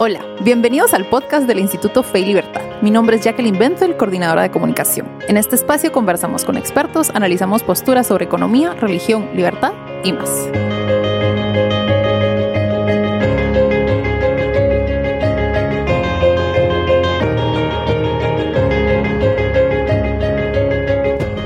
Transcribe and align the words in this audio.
Hola, 0.00 0.20
bienvenidos 0.42 0.94
al 0.94 1.06
podcast 1.06 1.48
del 1.48 1.58
Instituto 1.58 2.04
Fe 2.04 2.20
y 2.20 2.26
Libertad. 2.26 2.62
Mi 2.82 2.92
nombre 2.92 3.16
es 3.16 3.24
Jacqueline 3.24 3.58
Bentel, 3.58 3.96
coordinadora 3.96 4.42
de 4.42 4.50
comunicación. 4.52 5.08
En 5.26 5.36
este 5.36 5.56
espacio 5.56 5.90
conversamos 5.90 6.44
con 6.44 6.56
expertos, 6.56 7.10
analizamos 7.10 7.64
posturas 7.64 8.06
sobre 8.06 8.26
economía, 8.26 8.74
religión, 8.74 9.28
libertad 9.34 9.72
y 10.04 10.12
más. 10.12 10.48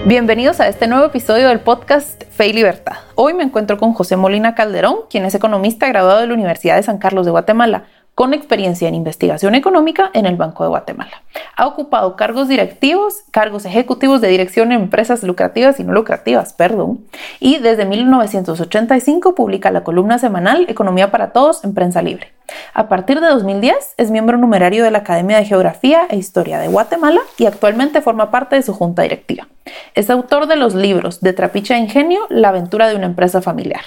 Bienvenidos 0.04 0.60
a 0.60 0.68
este 0.68 0.88
nuevo 0.88 1.06
episodio 1.06 1.48
del 1.48 1.60
podcast 1.60 2.24
Fe 2.24 2.48
y 2.48 2.52
Libertad. 2.52 2.96
Hoy 3.14 3.32
me 3.32 3.44
encuentro 3.44 3.78
con 3.78 3.94
José 3.94 4.18
Molina 4.18 4.54
Calderón, 4.54 4.96
quien 5.08 5.24
es 5.24 5.34
economista 5.34 5.88
graduado 5.88 6.20
de 6.20 6.26
la 6.26 6.34
Universidad 6.34 6.76
de 6.76 6.82
San 6.82 6.98
Carlos 6.98 7.24
de 7.24 7.30
Guatemala, 7.30 7.84
con 8.14 8.34
experiencia 8.34 8.88
en 8.88 8.94
investigación 8.94 9.54
económica 9.54 10.10
en 10.12 10.26
el 10.26 10.36
Banco 10.36 10.64
de 10.64 10.68
Guatemala. 10.68 11.22
Ha 11.56 11.66
ocupado 11.66 12.14
cargos 12.16 12.48
directivos, 12.48 13.22
cargos 13.30 13.64
ejecutivos 13.64 14.20
de 14.20 14.28
dirección 14.28 14.72
en 14.72 14.82
empresas 14.82 15.22
lucrativas 15.22 15.80
y 15.80 15.84
no 15.84 15.92
lucrativas, 15.92 16.52
perdón, 16.52 17.04
y 17.40 17.58
desde 17.58 17.86
1985 17.86 19.34
publica 19.34 19.70
la 19.70 19.82
columna 19.82 20.18
semanal 20.18 20.66
Economía 20.68 21.10
para 21.10 21.32
Todos 21.32 21.64
en 21.64 21.74
Prensa 21.74 22.02
Libre. 22.02 22.32
A 22.74 22.88
partir 22.88 23.20
de 23.20 23.28
2010 23.28 23.94
es 23.96 24.10
miembro 24.10 24.36
numerario 24.36 24.84
de 24.84 24.90
la 24.90 24.98
Academia 24.98 25.38
de 25.38 25.44
Geografía 25.44 26.06
e 26.10 26.16
Historia 26.16 26.58
de 26.58 26.68
Guatemala 26.68 27.20
y 27.38 27.46
actualmente 27.46 28.02
forma 28.02 28.30
parte 28.30 28.56
de 28.56 28.62
su 28.62 28.74
junta 28.74 29.02
directiva. 29.02 29.48
Es 29.94 30.10
autor 30.10 30.46
de 30.46 30.56
los 30.56 30.74
libros 30.74 31.20
De 31.20 31.32
Trapiche 31.32 31.74
a 31.74 31.78
Ingenio, 31.78 32.20
La 32.28 32.48
aventura 32.50 32.88
de 32.88 32.96
una 32.96 33.06
empresa 33.06 33.40
familiar. 33.40 33.82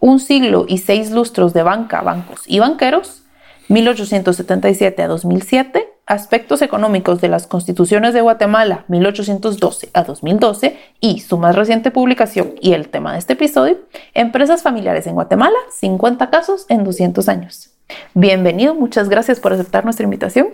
Un 0.00 0.20
siglo 0.20 0.66
y 0.68 0.78
seis 0.78 1.10
lustros 1.10 1.54
de 1.54 1.62
banca, 1.62 2.02
bancos 2.02 2.42
y 2.46 2.58
banqueros, 2.58 3.23
1877 3.68 5.02
a 5.02 5.08
2007, 5.08 5.88
Aspectos 6.06 6.60
económicos 6.60 7.22
de 7.22 7.28
las 7.28 7.46
constituciones 7.46 8.12
de 8.12 8.20
Guatemala 8.20 8.84
1812 8.88 9.88
a 9.94 10.04
2012 10.04 10.76
y 11.00 11.20
su 11.20 11.38
más 11.38 11.56
reciente 11.56 11.90
publicación 11.90 12.56
y 12.60 12.74
el 12.74 12.90
tema 12.90 13.14
de 13.14 13.20
este 13.20 13.32
episodio, 13.32 13.78
Empresas 14.12 14.62
familiares 14.62 15.06
en 15.06 15.14
Guatemala, 15.14 15.56
50 15.70 16.28
casos 16.28 16.66
en 16.68 16.84
200 16.84 17.26
años. 17.30 17.70
Bienvenido, 18.12 18.74
muchas 18.74 19.08
gracias 19.08 19.40
por 19.40 19.54
aceptar 19.54 19.84
nuestra 19.84 20.04
invitación. 20.04 20.48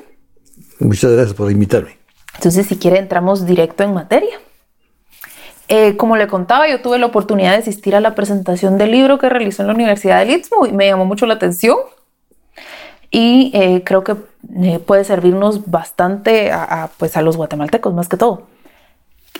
Muchas 0.79 1.11
gracias 1.11 1.35
por 1.35 1.51
invitarme. 1.51 1.99
Entonces, 2.37 2.69
si 2.69 2.77
quiere, 2.77 2.99
entramos 2.99 3.45
directo 3.45 3.83
en 3.83 3.93
materia. 3.93 4.39
Eh, 5.67 5.97
como 5.97 6.17
le 6.17 6.29
contaba, 6.29 6.69
yo 6.69 6.81
tuve 6.81 7.01
la 7.01 7.07
oportunidad 7.07 7.53
de 7.53 7.59
asistir 7.59 7.97
a 7.97 8.01
la 8.01 8.15
presentación 8.15 8.79
del 8.79 8.93
libro 8.93 9.19
que 9.19 9.29
realizó 9.29 9.63
en 9.63 9.69
la 9.69 9.75
Universidad 9.75 10.21
del 10.21 10.31
Istmo 10.31 10.67
y 10.67 10.73
me 10.73 10.87
llamó 10.87 11.07
mucho 11.07 11.27
la 11.27 11.35
atención 11.35 11.77
y 13.11 13.51
eh, 13.55 13.83
creo 13.85 14.05
que 14.05 14.17
eh, 14.63 14.79
puede 14.79 15.05
servirnos 15.05 15.71
bastante 15.71 16.53
a, 16.53 16.91
pues 16.97 17.17
a 17.17 17.23
los 17.23 17.37
guatemaltecos 17.37 17.93
más 17.93 18.09
que 18.09 18.17
todo. 18.17 18.43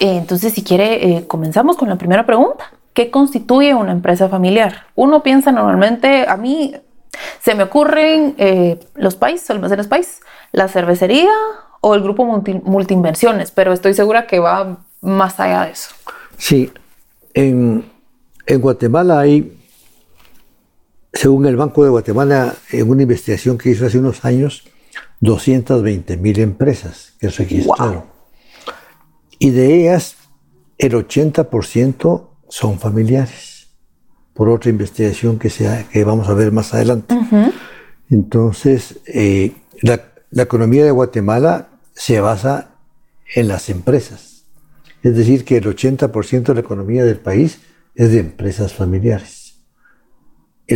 Eh, 0.01 0.17
entonces, 0.17 0.53
si 0.53 0.65
quiere, 0.65 1.25
comenzamos 1.27 1.77
con 1.77 1.89
la 1.89 1.97
primera 1.97 2.27
pregunta. 2.27 2.73
¿Qué 2.95 3.11
constituye 3.11 3.75
una 3.75 3.93
empresa 3.93 4.29
familiar? 4.29 4.87
Uno 4.97 5.23
piensa 5.23 5.53
normalmente, 5.53 6.29
a 6.29 6.37
mí 6.37 6.75
se 7.41 7.55
me 7.55 7.63
ocurren 7.63 8.35
los 8.95 9.15
países, 9.15 9.49
almacenes 9.51 9.87
país, 9.87 10.21
la 10.53 10.67
cervecería 10.67 11.31
o 11.81 11.95
el 11.95 12.03
grupo 12.03 12.25
multi, 12.25 12.55
multiinversiones, 12.55 13.53
pero 13.53 13.73
estoy 13.73 13.95
segura 13.95 14.27
que 14.27 14.41
va 14.41 14.79
más 15.01 15.39
allá 15.39 15.67
de 15.67 15.73
eso. 15.73 15.95
Sí, 16.37 16.73
en, 17.33 17.85
en 18.47 18.61
Guatemala 18.61 19.21
hay 19.21 19.60
según 21.13 21.47
el 21.47 21.57
Banco 21.57 21.85
de 21.85 21.91
Guatemala, 21.91 22.55
en 22.71 22.89
una 22.89 23.03
investigación 23.03 23.59
que 23.59 23.71
hizo 23.71 23.87
hace 23.87 23.99
unos 23.99 24.25
años, 24.25 24.65
220 25.21 26.17
mil 26.17 26.39
empresas 26.39 27.15
que 27.19 27.29
registraron. 27.29 28.05
Y 29.39 29.51
de 29.51 29.81
ellas, 29.81 30.17
el 30.79 30.93
80% 30.93 32.29
son 32.49 32.79
familiares, 32.79 33.69
por 34.35 34.49
otra 34.49 34.71
investigación 34.71 35.39
que, 35.39 35.51
sea, 35.51 35.87
que 35.89 36.05
vamos 36.05 36.29
a 36.29 36.35
ver 36.35 36.53
más 36.53 36.73
adelante. 36.73 37.15
Entonces, 38.09 39.01
eh, 39.07 39.53
la, 39.83 40.13
la 40.31 40.43
economía 40.45 40.85
de 40.85 40.91
Guatemala 40.91 41.69
se 41.93 42.21
basa 42.21 42.77
en 43.35 43.49
las 43.49 43.69
empresas. 43.69 44.45
Es 45.03 45.17
decir, 45.17 45.45
que 45.45 45.59
el 45.59 45.65
80% 45.65 46.43
de 46.45 46.55
la 46.55 46.61
economía 46.61 47.05
del 47.05 47.19
país 47.19 47.61
es 47.95 48.13
de 48.13 48.21
empresas 48.21 48.73
familiares 48.73 49.40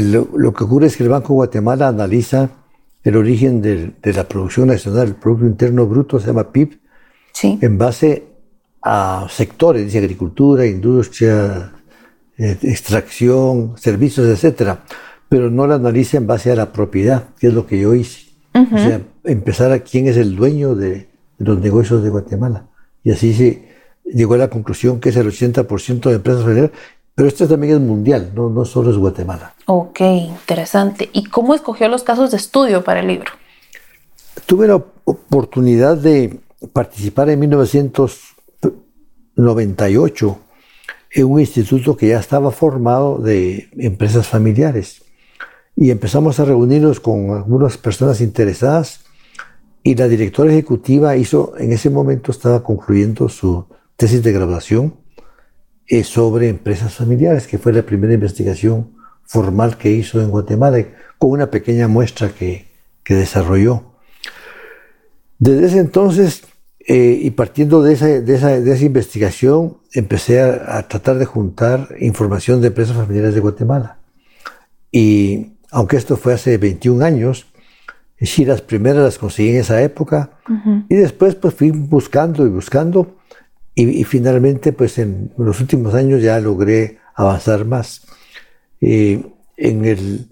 lo 0.00 0.54
que 0.54 0.64
ocurre 0.64 0.86
es 0.86 0.96
que 0.96 1.02
el 1.02 1.08
Banco 1.08 1.28
de 1.28 1.34
Guatemala 1.34 1.88
analiza 1.88 2.50
el 3.04 3.16
origen 3.16 3.60
de, 3.60 3.92
la 4.12 4.24
producción 4.26 4.68
nacional, 4.68 5.08
el 5.08 5.14
Producto 5.14 5.46
Interno 5.46 5.86
Bruto, 5.86 6.18
se 6.18 6.28
llama 6.28 6.50
PIB, 6.50 6.78
en 7.42 7.78
base 7.78 8.24
a 8.82 9.26
sectores, 9.28 9.84
dice 9.84 9.98
agricultura, 9.98 10.66
industria, 10.66 11.72
eh, 12.38 12.56
extracción, 12.62 13.74
servicios, 13.76 14.42
etc. 14.42 14.78
Pero 15.28 15.50
no 15.50 15.66
lo 15.66 15.74
analiza 15.74 16.16
en 16.16 16.26
base 16.26 16.50
a 16.50 16.56
la 16.56 16.72
propiedad, 16.72 17.24
que 17.38 17.48
es 17.48 17.54
lo 17.54 17.66
que 17.66 17.78
yo 17.78 17.94
hice. 17.94 18.24
O 18.54 18.78
sea, 18.78 19.00
empezar 19.24 19.72
a 19.72 19.80
quién 19.80 20.06
es 20.06 20.16
el 20.16 20.36
dueño 20.36 20.76
de, 20.76 21.08
los 21.38 21.58
negocios 21.58 22.02
de 22.02 22.10
Guatemala. 22.10 22.68
Y 23.02 23.10
así 23.10 23.34
se 23.34 23.68
llegó 24.04 24.34
a 24.34 24.38
la 24.38 24.48
conclusión 24.48 25.00
que 25.00 25.08
es 25.08 25.16
el 25.16 25.26
80% 25.26 26.08
de 26.08 26.14
empresas 26.14 26.44
federales 26.44 26.70
pero 27.14 27.28
esto 27.28 27.46
también 27.46 27.74
es 27.74 27.80
mundial, 27.80 28.32
no, 28.34 28.48
no 28.50 28.64
solo 28.64 28.90
es 28.90 28.96
Guatemala. 28.96 29.54
Ok, 29.66 30.00
interesante. 30.00 31.10
¿Y 31.12 31.22
cómo 31.24 31.54
escogió 31.54 31.86
los 31.88 32.02
casos 32.02 32.32
de 32.32 32.38
estudio 32.38 32.82
para 32.82 32.98
el 33.00 33.06
libro? 33.06 33.30
Tuve 34.46 34.66
la 34.66 34.82
oportunidad 35.04 35.96
de 35.96 36.40
participar 36.72 37.30
en 37.30 37.38
1998 37.40 40.38
en 41.12 41.30
un 41.30 41.38
instituto 41.38 41.96
que 41.96 42.08
ya 42.08 42.18
estaba 42.18 42.50
formado 42.50 43.18
de 43.18 43.68
empresas 43.78 44.26
familiares. 44.26 45.04
Y 45.76 45.90
empezamos 45.90 46.40
a 46.40 46.44
reunirnos 46.44 46.98
con 46.98 47.30
algunas 47.30 47.78
personas 47.78 48.20
interesadas 48.20 49.04
y 49.84 49.94
la 49.94 50.08
directora 50.08 50.50
ejecutiva 50.50 51.16
hizo, 51.16 51.54
en 51.58 51.70
ese 51.72 51.90
momento 51.90 52.32
estaba 52.32 52.64
concluyendo 52.64 53.28
su 53.28 53.66
tesis 53.96 54.22
de 54.22 54.32
graduación 54.32 55.03
sobre 56.04 56.48
empresas 56.48 56.94
familiares, 56.94 57.46
que 57.46 57.58
fue 57.58 57.72
la 57.72 57.82
primera 57.82 58.14
investigación 58.14 58.92
formal 59.24 59.76
que 59.76 59.90
hizo 59.90 60.20
en 60.20 60.30
Guatemala, 60.30 60.84
con 61.18 61.30
una 61.30 61.50
pequeña 61.50 61.88
muestra 61.88 62.30
que, 62.30 62.68
que 63.02 63.14
desarrolló. 63.14 63.94
Desde 65.38 65.66
ese 65.66 65.78
entonces, 65.78 66.44
eh, 66.86 67.18
y 67.22 67.30
partiendo 67.30 67.82
de 67.82 67.94
esa, 67.94 68.06
de, 68.06 68.34
esa, 68.34 68.60
de 68.60 68.72
esa, 68.72 68.84
investigación, 68.84 69.78
empecé 69.92 70.40
a, 70.40 70.78
a, 70.78 70.88
tratar 70.88 71.18
de 71.18 71.24
juntar 71.24 71.88
información 72.00 72.60
de 72.60 72.68
empresas 72.68 72.96
familiares 72.96 73.34
de 73.34 73.40
Guatemala. 73.40 73.98
Y 74.90 75.54
aunque 75.70 75.96
esto 75.96 76.16
fue 76.16 76.34
hace 76.34 76.58
21 76.58 77.04
años, 77.04 77.46
sí, 78.20 78.44
las 78.44 78.60
primeras 78.62 79.02
las 79.02 79.18
conseguí 79.18 79.50
en 79.50 79.56
esa 79.56 79.82
época, 79.82 80.30
y 80.88 80.94
después 80.94 81.34
pues 81.34 81.54
fui 81.54 81.70
buscando 81.70 82.46
y 82.46 82.50
buscando, 82.50 83.16
y, 83.76 84.04
finalmente, 84.04 84.72
pues 84.72 84.98
en 84.98 85.32
los 85.36 85.60
últimos 85.60 85.94
años 85.94 86.22
ya 86.22 86.38
logré 86.38 86.98
avanzar 87.14 87.64
más. 87.64 88.02
En, 88.80 89.34
el, 89.56 90.28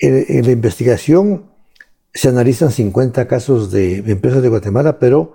la 0.00 0.50
investigación 0.50 1.50
se 2.14 2.28
analizan 2.28 2.72
50 2.72 3.28
casos 3.28 3.70
de 3.70 3.98
empresas 3.98 4.42
de 4.42 4.48
Guatemala, 4.48 4.98
pero 4.98 5.34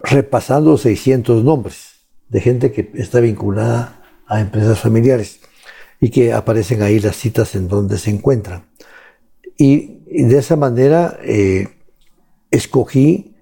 repasando 0.00 0.76
600 0.76 1.44
nombres 1.44 2.00
de 2.28 2.40
gente 2.40 2.72
que 2.72 2.90
está 2.94 3.20
vinculada 3.20 4.02
a 4.26 4.40
empresas 4.40 4.80
familiares 4.80 5.40
y 6.00 6.10
que 6.10 6.32
aparecen 6.32 6.82
ahí 6.82 6.98
las 6.98 7.16
citas 7.16 7.54
en 7.54 7.68
donde 7.68 7.98
se 7.98 8.10
encuentran. 8.10 8.64
Y, 9.56 10.00
de 10.06 10.38
esa 10.38 10.56
manera 10.56 11.18
eh, 11.22 11.68
escogí 12.50 13.34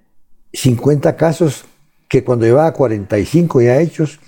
50 0.53 1.15
casos 1.17 1.65
que 2.13 2.23
cuando 2.23 2.45
llevaba 2.45 2.71
45 2.73 3.63
ya 3.63 3.81
hechos, 3.81 4.19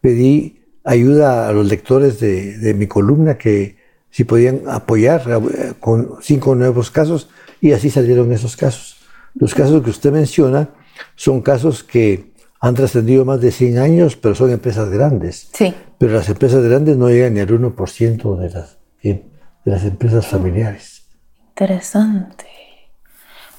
pedí 0.00 0.62
ayuda 0.82 1.46
a 1.46 1.52
los 1.52 1.66
lectores 1.66 2.18
de, 2.18 2.72
mi 2.74 2.86
columna 2.86 3.36
que 3.36 3.76
si 4.10 4.24
podían 4.24 4.62
apoyar 4.66 5.20
eh, 5.28 5.74
con 5.78 6.16
cinco 6.22 6.54
nuevos 6.54 6.90
casos 6.90 7.28
y 7.60 7.72
así 7.72 7.90
salieron 7.90 8.32
esos 8.32 8.56
casos. 8.56 8.96
Los 9.34 9.54
casos 9.54 9.82
que 9.82 9.90
usted 9.90 10.10
menciona 10.10 10.70
son 11.16 11.42
casos 11.42 11.84
que 11.84 12.32
han 12.60 12.74
trascendido 12.74 13.26
más 13.26 13.42
de 13.42 13.52
100 13.52 13.76
años, 13.76 14.16
pero 14.16 14.34
son 14.34 14.48
empresas 14.48 14.88
grandes. 14.88 15.50
Sí. 15.52 15.74
Pero 15.98 16.14
las 16.14 16.30
empresas 16.30 16.64
grandes 16.64 16.96
no 16.96 17.10
llegan 17.10 17.34
ni 17.34 17.40
al 17.40 17.48
1% 17.48 18.38
de 18.38 18.48
las, 18.48 18.78
de 19.02 19.22
las 19.66 19.84
empresas 19.84 20.26
familiares. 20.26 21.02
Interesante. 21.50 22.46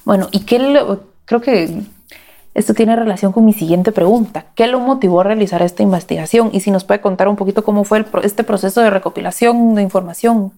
Bueno, 0.06 0.28
y 0.32 0.40
qué 0.40 0.58
creo 1.26 1.42
que 1.42 1.84
esto 2.56 2.74
tiene 2.74 2.96
relación 2.96 3.32
con 3.32 3.46
mi 3.46 3.54
siguiente 3.54 3.92
pregunta. 3.92 4.48
¿Qué 4.56 4.66
lo 4.66 4.80
motivó 4.80 5.22
a 5.22 5.26
realizar 5.26 5.62
esta 5.62 5.84
investigación? 5.84 6.50
Y 6.54 6.62
si 6.62 6.72
nos 6.72 6.84
puede 6.86 7.02
contar 7.02 7.28
un 7.28 7.36
poquito 7.36 7.64
cómo 7.64 7.84
fue 7.84 8.04
este 8.24 8.44
proceso 8.44 8.82
de 8.82 8.90
recopilación 8.90 9.76
de 9.76 9.84
información 9.84 10.54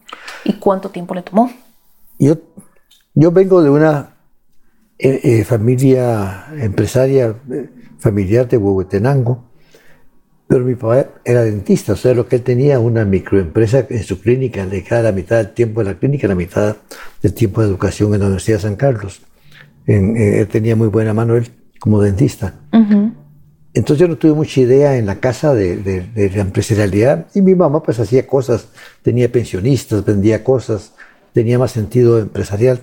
y 0.46 0.54
cuánto 0.54 0.90
tiempo 0.90 1.14
le 1.14 1.24
tomó. 1.24 1.52
Yo 2.20 2.38
yo 3.20 3.32
vengo 3.32 3.64
de 3.64 3.72
una 3.72 4.12
eh, 5.00 5.20
eh, 5.24 5.44
familia 5.44 6.46
empresaria, 6.60 7.36
eh, 7.52 7.68
familiar 7.98 8.48
de 8.48 8.58
Huehuetenango, 8.58 9.44
pero 10.48 10.64
mi 10.64 10.76
papá 10.76 11.08
era 11.26 11.42
dentista, 11.42 11.94
o 11.94 11.96
sea, 11.96 12.14
lo 12.14 12.28
que 12.28 12.36
él 12.36 12.44
tenía 12.44 12.80
una 12.80 13.06
microempresa 13.06 13.88
en 13.90 14.04
su 14.04 14.22
clínica, 14.22 14.68
le 14.68 14.84
quedaba 14.84 15.06
la 15.06 15.12
mitad 15.14 15.38
del 15.38 15.52
tiempo 15.56 15.80
de 15.80 15.94
la 15.94 15.98
clínica, 15.98 16.28
la 16.28 16.36
mitad 16.36 16.78
del 17.24 17.34
tiempo 17.34 17.62
de 17.62 17.68
educación 17.70 18.14
en 18.14 18.20
la 18.20 18.28
Universidad 18.28 18.58
de 18.58 18.62
San 18.62 18.76
Carlos. 18.76 19.20
él 19.88 20.48
tenía 20.52 20.76
muy 20.76 20.90
buena 20.90 21.12
mano 21.16 21.38
él 21.38 21.50
como 21.88 22.02
dentista. 22.02 22.54
Entonces 23.74 23.98
yo 23.98 24.10
no 24.10 24.18
tuve 24.18 24.34
mucha 24.34 24.60
idea 24.60 24.98
en 24.98 25.06
la 25.06 25.22
casa 25.22 25.54
de, 25.54 26.10
la 26.36 26.42
empresarialidad 26.42 27.28
y 27.34 27.42
mi 27.42 27.56
mamá 27.56 27.82
pues 27.82 27.98
hacía 28.02 28.28
cosas, 28.28 28.68
tenía 29.04 29.32
pensionistas, 29.32 30.04
vendía 30.04 30.44
cosas, 30.44 30.92
tenía 31.32 31.58
más 31.58 31.72
sentido 31.72 32.20
empresarial. 32.20 32.82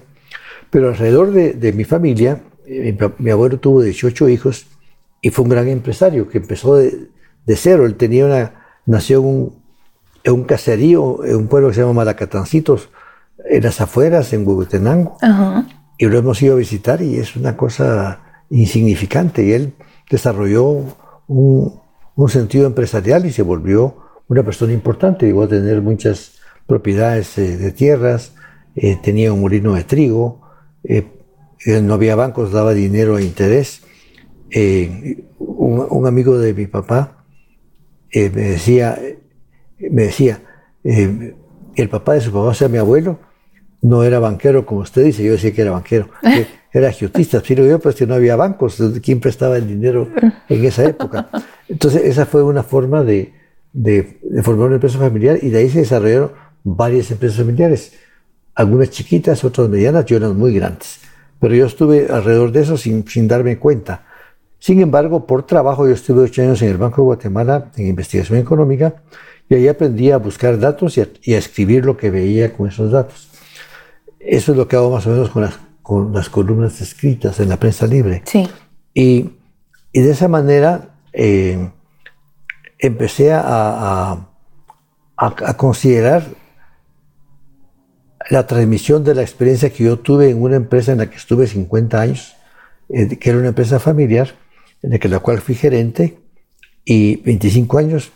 Pero 0.70 0.88
alrededor 0.88 1.32
de, 1.32 1.72
mi 1.74 1.84
familia, 1.84 2.40
eh, 2.66 2.96
mi, 3.18 3.30
abuelo 3.30 3.58
tuvo 3.58 3.82
18 3.82 4.30
hijos 4.30 4.68
y 5.20 5.28
fue 5.28 5.42
un 5.42 5.50
gran 5.50 5.68
empresario 5.68 6.26
que 6.26 6.38
empezó 6.38 6.76
de, 6.76 7.08
cero. 7.46 7.84
Él 7.84 7.96
tenía 7.96 8.24
una, 8.24 8.54
nació 8.86 9.18
en 9.18 9.26
un, 9.26 9.54
en 10.24 10.32
un, 10.32 10.44
caserío, 10.44 11.22
en 11.26 11.36
un 11.36 11.48
pueblo 11.48 11.68
que 11.68 11.74
se 11.74 11.82
llama 11.82 11.92
Malacatancitos, 11.92 12.88
en 13.44 13.62
las 13.64 13.82
afueras, 13.82 14.32
en 14.32 14.48
Huehuetenango. 14.48 15.18
Y 15.98 16.06
lo 16.06 16.16
hemos 16.16 16.40
ido 16.40 16.54
a 16.54 16.56
visitar 16.56 17.02
y 17.02 17.18
es 17.18 17.36
una 17.36 17.54
cosa 17.58 18.23
insignificante. 18.54 19.44
Y 19.44 19.52
él 19.52 19.74
desarrolló 20.10 20.84
un, 21.26 21.80
un 22.16 22.28
sentido 22.28 22.66
empresarial 22.66 23.26
y 23.26 23.32
se 23.32 23.42
volvió 23.42 23.96
una 24.28 24.42
persona 24.42 24.72
importante. 24.72 25.26
Llegó 25.26 25.42
a 25.42 25.48
tener 25.48 25.82
muchas 25.82 26.38
propiedades 26.66 27.36
eh, 27.38 27.56
de 27.56 27.72
tierras, 27.72 28.32
eh, 28.76 28.96
tenía 29.02 29.32
un 29.32 29.40
molino 29.40 29.74
de 29.74 29.84
trigo, 29.84 30.40
eh, 30.82 31.04
no 31.82 31.94
había 31.94 32.16
bancos, 32.16 32.52
daba 32.52 32.74
dinero 32.74 33.16
a 33.16 33.22
interés. 33.22 33.82
Eh, 34.50 35.24
un, 35.38 36.06
amigo 36.06 36.38
de 36.38 36.54
mi 36.54 36.66
papá 36.66 37.24
me 38.12 38.28
decía, 38.28 38.96
me 39.78 40.02
decía 40.04 40.40
el 40.84 41.88
papá 41.90 42.14
de 42.14 42.20
su 42.20 42.30
papá, 42.30 42.44
o 42.44 42.54
sea, 42.54 42.68
mi 42.68 42.78
abuelo, 42.78 43.18
no 43.82 44.04
era 44.04 44.20
banquero 44.20 44.64
como 44.64 44.80
usted 44.80 45.04
dice, 45.04 45.24
yo 45.24 45.32
decía 45.32 45.52
que 45.52 45.62
era 45.62 45.72
banquero, 45.72 46.10
era 46.74 46.88
agiotista, 46.88 47.42
pero 47.46 47.64
yo 47.64 47.78
pues 47.78 47.94
que 47.94 48.06
no 48.06 48.14
había 48.14 48.36
bancos, 48.36 48.82
¿quién 49.02 49.20
prestaba 49.20 49.56
el 49.56 49.66
dinero 49.66 50.10
en 50.48 50.64
esa 50.64 50.84
época? 50.84 51.28
Entonces 51.68 52.02
esa 52.04 52.26
fue 52.26 52.42
una 52.42 52.62
forma 52.62 53.04
de, 53.04 53.32
de, 53.72 54.18
de 54.22 54.42
formar 54.42 54.66
una 54.66 54.74
empresa 54.76 54.98
familiar 54.98 55.38
y 55.40 55.48
de 55.50 55.58
ahí 55.58 55.70
se 55.70 55.78
desarrollaron 55.78 56.32
varias 56.64 57.10
empresas 57.10 57.38
familiares 57.38 57.92
algunas 58.54 58.90
chiquitas, 58.90 59.44
otras 59.44 59.68
medianas 59.68 60.04
y 60.08 60.14
otras 60.14 60.34
muy 60.34 60.54
grandes. 60.54 61.00
Pero 61.40 61.54
yo 61.54 61.66
estuve 61.66 62.06
alrededor 62.10 62.52
de 62.52 62.60
eso 62.60 62.76
sin, 62.76 63.06
sin 63.06 63.28
darme 63.28 63.58
cuenta. 63.58 64.06
Sin 64.58 64.80
embargo, 64.80 65.26
por 65.26 65.44
trabajo, 65.44 65.86
yo 65.86 65.92
estuve 65.92 66.22
ocho 66.22 66.42
años 66.42 66.62
en 66.62 66.70
el 66.70 66.78
Banco 66.78 67.02
de 67.02 67.06
Guatemala 67.06 67.70
en 67.76 67.88
investigación 67.88 68.38
económica 68.38 69.02
y 69.48 69.56
ahí 69.56 69.68
aprendí 69.68 70.10
a 70.10 70.16
buscar 70.16 70.58
datos 70.58 70.96
y 70.96 71.34
a, 71.34 71.38
escribir 71.38 71.84
lo 71.84 71.96
que 71.96 72.10
veía 72.10 72.52
con 72.52 72.68
esos 72.68 72.90
datos. 72.90 73.28
Eso 74.18 74.52
es 74.52 74.58
lo 74.58 74.66
que 74.66 74.76
hago 74.76 74.90
más 74.90 75.06
o 75.06 75.10
menos 75.10 75.28
con 75.28 75.42
las, 75.42 75.58
con 75.84 76.14
las 76.14 76.30
columnas 76.30 76.80
escritas 76.80 77.38
en 77.40 77.50
la 77.50 77.58
prensa 77.58 77.86
libre. 77.86 78.22
Sí. 78.24 78.48
Y, 78.94 79.32
y 79.92 80.00
de 80.00 80.10
esa 80.10 80.28
manera 80.28 80.96
eh, 81.12 81.70
empecé 82.78 83.34
a, 83.34 83.42
a, 83.44 84.26
a 85.16 85.56
considerar 85.58 86.24
la 88.30 88.46
transmisión 88.46 89.04
de 89.04 89.14
la 89.14 89.20
experiencia 89.20 89.68
que 89.68 89.84
yo 89.84 89.98
tuve 89.98 90.30
en 90.30 90.40
una 90.40 90.56
empresa 90.56 90.92
en 90.92 90.98
la 90.98 91.10
que 91.10 91.16
estuve 91.16 91.46
50 91.46 92.00
años, 92.00 92.34
eh, 92.88 93.18
que 93.18 93.28
era 93.28 93.38
una 93.38 93.48
empresa 93.48 93.78
familiar, 93.78 94.30
en 94.82 94.90
la, 94.92 94.98
que, 94.98 95.08
la 95.10 95.18
cual 95.18 95.40
fui 95.40 95.54
gerente, 95.54 96.18
y 96.84 97.16
25 97.16 97.78
años. 97.78 98.10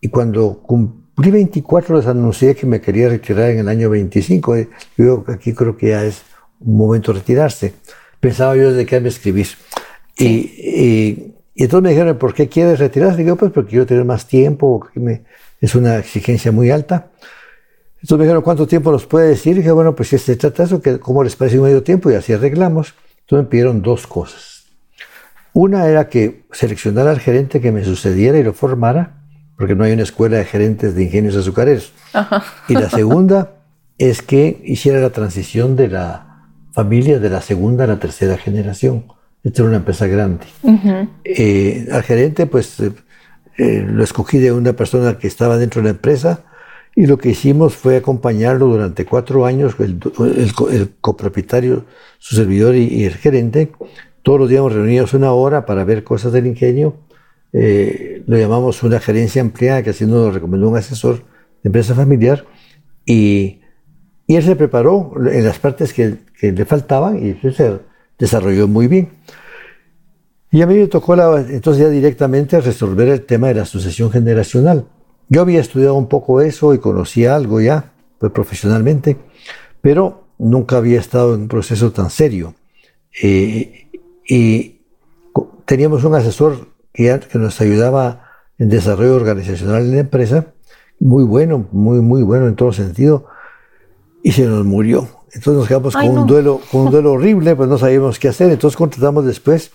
Y 0.00 0.08
cuando 0.08 0.60
cumplí 0.62 1.30
24 1.30 1.98
les 1.98 2.06
anuncié 2.06 2.56
que 2.56 2.66
me 2.66 2.80
quería 2.80 3.08
retirar 3.08 3.50
en 3.50 3.60
el 3.60 3.68
año 3.68 3.88
25. 3.88 4.56
Eh, 4.56 4.68
yo 4.96 5.24
aquí 5.28 5.52
creo 5.52 5.76
que 5.76 5.90
ya 5.90 6.04
es 6.04 6.22
un 6.60 6.76
momento 6.76 7.12
retirarse. 7.12 7.74
Pensaba 8.20 8.56
yo 8.56 8.70
desde 8.70 8.86
que 8.86 9.00
me 9.00 9.08
escribir. 9.08 9.48
Y, 10.16 10.26
y, 10.26 11.34
entonces 11.54 11.82
me 11.82 11.90
dijeron, 11.90 12.18
¿por 12.18 12.34
qué 12.34 12.48
quieres 12.48 12.78
retirarse? 12.78 13.22
Digo, 13.22 13.36
pues 13.36 13.52
porque 13.52 13.70
quiero 13.70 13.86
tener 13.86 14.04
más 14.04 14.26
tiempo, 14.26 14.86
que 14.92 15.00
me, 15.00 15.24
es 15.60 15.74
una 15.74 15.98
exigencia 15.98 16.52
muy 16.52 16.70
alta. 16.70 17.10
Entonces 17.96 18.18
me 18.18 18.24
dijeron, 18.24 18.42
¿cuánto 18.42 18.66
tiempo 18.66 18.92
nos 18.92 19.06
puede 19.06 19.28
decir? 19.28 19.54
Y 19.54 19.58
dije, 19.58 19.72
bueno, 19.72 19.94
pues 19.94 20.08
si 20.10 20.18
se 20.18 20.36
trata 20.36 20.64
eso, 20.64 20.80
que 20.80 21.00
¿cómo 21.00 21.24
les 21.24 21.34
parece 21.34 21.58
un 21.58 21.64
medio 21.64 21.82
tiempo? 21.82 22.10
Y 22.10 22.14
así 22.14 22.32
arreglamos. 22.32 22.94
Entonces 23.20 23.44
me 23.44 23.50
pidieron 23.50 23.82
dos 23.82 24.06
cosas. 24.06 24.66
Una 25.52 25.88
era 25.88 26.08
que 26.08 26.44
seleccionara 26.52 27.10
al 27.10 27.18
gerente 27.18 27.60
que 27.60 27.72
me 27.72 27.84
sucediera 27.84 28.38
y 28.38 28.44
lo 28.44 28.52
formara, 28.52 29.22
porque 29.56 29.74
no 29.74 29.82
hay 29.82 29.92
una 29.92 30.04
escuela 30.04 30.36
de 30.36 30.44
gerentes 30.44 30.94
de 30.94 31.02
ingenios 31.02 31.34
azucareros. 31.34 31.92
Y 32.68 32.74
la 32.74 32.88
segunda 32.88 33.54
es 33.98 34.22
que 34.22 34.62
hiciera 34.64 35.00
la 35.00 35.10
transición 35.10 35.74
de 35.74 35.88
la 35.88 36.27
familia 36.78 37.18
de 37.18 37.28
la 37.28 37.40
segunda 37.40 37.82
a 37.82 37.86
la 37.88 37.98
tercera 37.98 38.38
generación. 38.38 39.06
Esta 39.42 39.62
era 39.62 39.68
una 39.68 39.78
empresa 39.78 40.06
grande. 40.06 40.46
Eh, 41.24 41.88
al 41.90 42.04
gerente, 42.04 42.46
pues 42.46 42.78
eh, 42.78 42.92
eh, 43.56 43.84
lo 43.84 44.04
escogí 44.04 44.38
de 44.38 44.52
una 44.52 44.74
persona 44.74 45.18
que 45.18 45.26
estaba 45.26 45.58
dentro 45.58 45.80
de 45.82 45.86
la 45.86 45.90
empresa, 45.90 46.44
y 46.94 47.06
lo 47.06 47.18
que 47.18 47.30
hicimos 47.30 47.74
fue 47.74 47.96
acompañarlo 47.96 48.66
durante 48.66 49.04
cuatro 49.04 49.44
años, 49.44 49.74
el, 49.80 50.94
copropietario, 51.00 51.84
su 52.18 52.36
servidor 52.36 52.76
y, 52.76 53.04
el 53.04 53.14
gerente. 53.14 53.72
Todos 54.22 54.38
los 54.38 54.48
días 54.48 54.62
reunidos 54.72 55.14
una 55.14 55.32
hora 55.32 55.66
para 55.66 55.82
ver 55.82 56.04
cosas 56.04 56.32
del 56.32 56.46
ingenio. 56.46 56.94
Eh, 57.52 58.22
lo 58.28 58.38
llamamos 58.38 58.84
una 58.84 59.00
gerencia 59.00 59.42
ampliada, 59.42 59.82
que 59.82 59.90
así 59.90 60.06
nos 60.06 60.32
recomendó 60.32 60.68
un 60.68 60.76
asesor 60.76 61.24
de 61.62 61.70
empresa 61.70 61.96
familiar. 61.96 62.44
Y, 63.04 63.62
y 64.28 64.36
él 64.36 64.44
se 64.44 64.54
preparó 64.56 65.14
en 65.16 65.42
las 65.42 65.58
partes 65.58 65.94
que, 65.94 66.18
le 66.40 66.64
faltaban 66.66 67.18
y 67.26 67.34
se 67.50 67.78
desarrolló 68.18 68.68
muy 68.68 68.86
bien. 68.86 69.08
Y 70.50 70.60
a 70.60 70.66
mí 70.66 70.74
me 70.74 70.86
tocó 70.86 71.16
la, 71.16 71.40
entonces 71.48 71.82
ya 71.82 71.88
directamente 71.88 72.60
resolver 72.60 73.08
el 73.08 73.24
tema 73.24 73.48
de 73.48 73.54
la 73.54 73.64
sucesión 73.64 74.10
generacional. 74.10 74.84
Yo 75.30 75.40
había 75.40 75.60
estudiado 75.60 75.94
un 75.94 76.08
poco 76.08 76.42
eso 76.42 76.74
y 76.74 76.78
conocía 76.78 77.36
algo 77.36 77.62
ya, 77.62 77.92
pues 78.18 78.30
profesionalmente, 78.30 79.16
pero 79.80 80.26
nunca 80.36 80.76
había 80.76 81.00
estado 81.00 81.34
en 81.34 81.42
un 81.42 81.48
proceso 81.48 81.90
tan 81.92 82.10
serio. 82.10 82.54
Eh, 83.22 83.88
y 84.28 84.82
teníamos 85.64 86.04
un 86.04 86.14
asesor 86.14 86.68
que, 86.92 87.18
que 87.32 87.38
nos 87.38 87.58
ayudaba 87.62 88.28
en 88.58 88.68
desarrollo 88.68 89.16
organizacional 89.16 89.84
en 89.84 89.92
la 89.92 90.00
empresa, 90.00 90.48
muy 91.00 91.24
bueno, 91.24 91.66
muy, 91.72 92.02
muy 92.02 92.22
bueno 92.22 92.46
en 92.46 92.56
todo 92.56 92.74
sentido, 92.74 93.24
y 94.28 94.32
se 94.32 94.44
nos 94.44 94.62
murió. 94.66 95.08
Entonces 95.32 95.54
nos 95.54 95.68
quedamos 95.68 95.94
con, 95.94 96.06
un 96.06 96.26
duelo, 96.26 96.60
con 96.70 96.82
un 96.82 96.90
duelo 96.90 97.12
horrible, 97.14 97.56
pues 97.56 97.66
no 97.66 97.78
sabíamos 97.78 98.18
qué 98.18 98.28
hacer. 98.28 98.50
Entonces 98.50 98.76
contratamos 98.76 99.24
después 99.24 99.70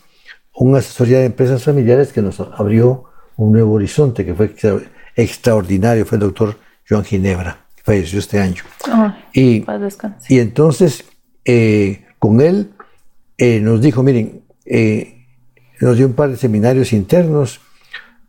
una 0.53 0.77
asesoría 0.77 1.17
de 1.17 1.25
empresas 1.25 1.63
familiares 1.63 2.13
que 2.13 2.21
nos 2.21 2.39
abrió 2.39 3.05
un 3.35 3.51
nuevo 3.51 3.73
horizonte, 3.73 4.23
que 4.23 4.35
fue 4.35 4.53
extraordinario 5.15 6.05
fue 6.05 6.17
el 6.17 6.25
doctor 6.25 6.55
Joan 6.87 7.03
Ginebra, 7.03 7.65
que 7.75 7.81
falleció 7.81 8.19
este 8.19 8.39
año. 8.39 8.61
y, 9.33 9.65
y 10.29 10.37
entonces, 10.37 11.03
eh, 11.45 12.05
con 12.19 12.39
él 12.39 12.73
eh, 13.39 13.59
nos 13.59 13.81
dijo, 13.81 14.03
miren, 14.03 14.43
eh, 14.67 15.25
nos 15.81 15.97
dio 15.97 16.05
un 16.05 16.13
par 16.13 16.29
de 16.29 16.37
seminarios 16.37 16.93
internos, 16.93 17.59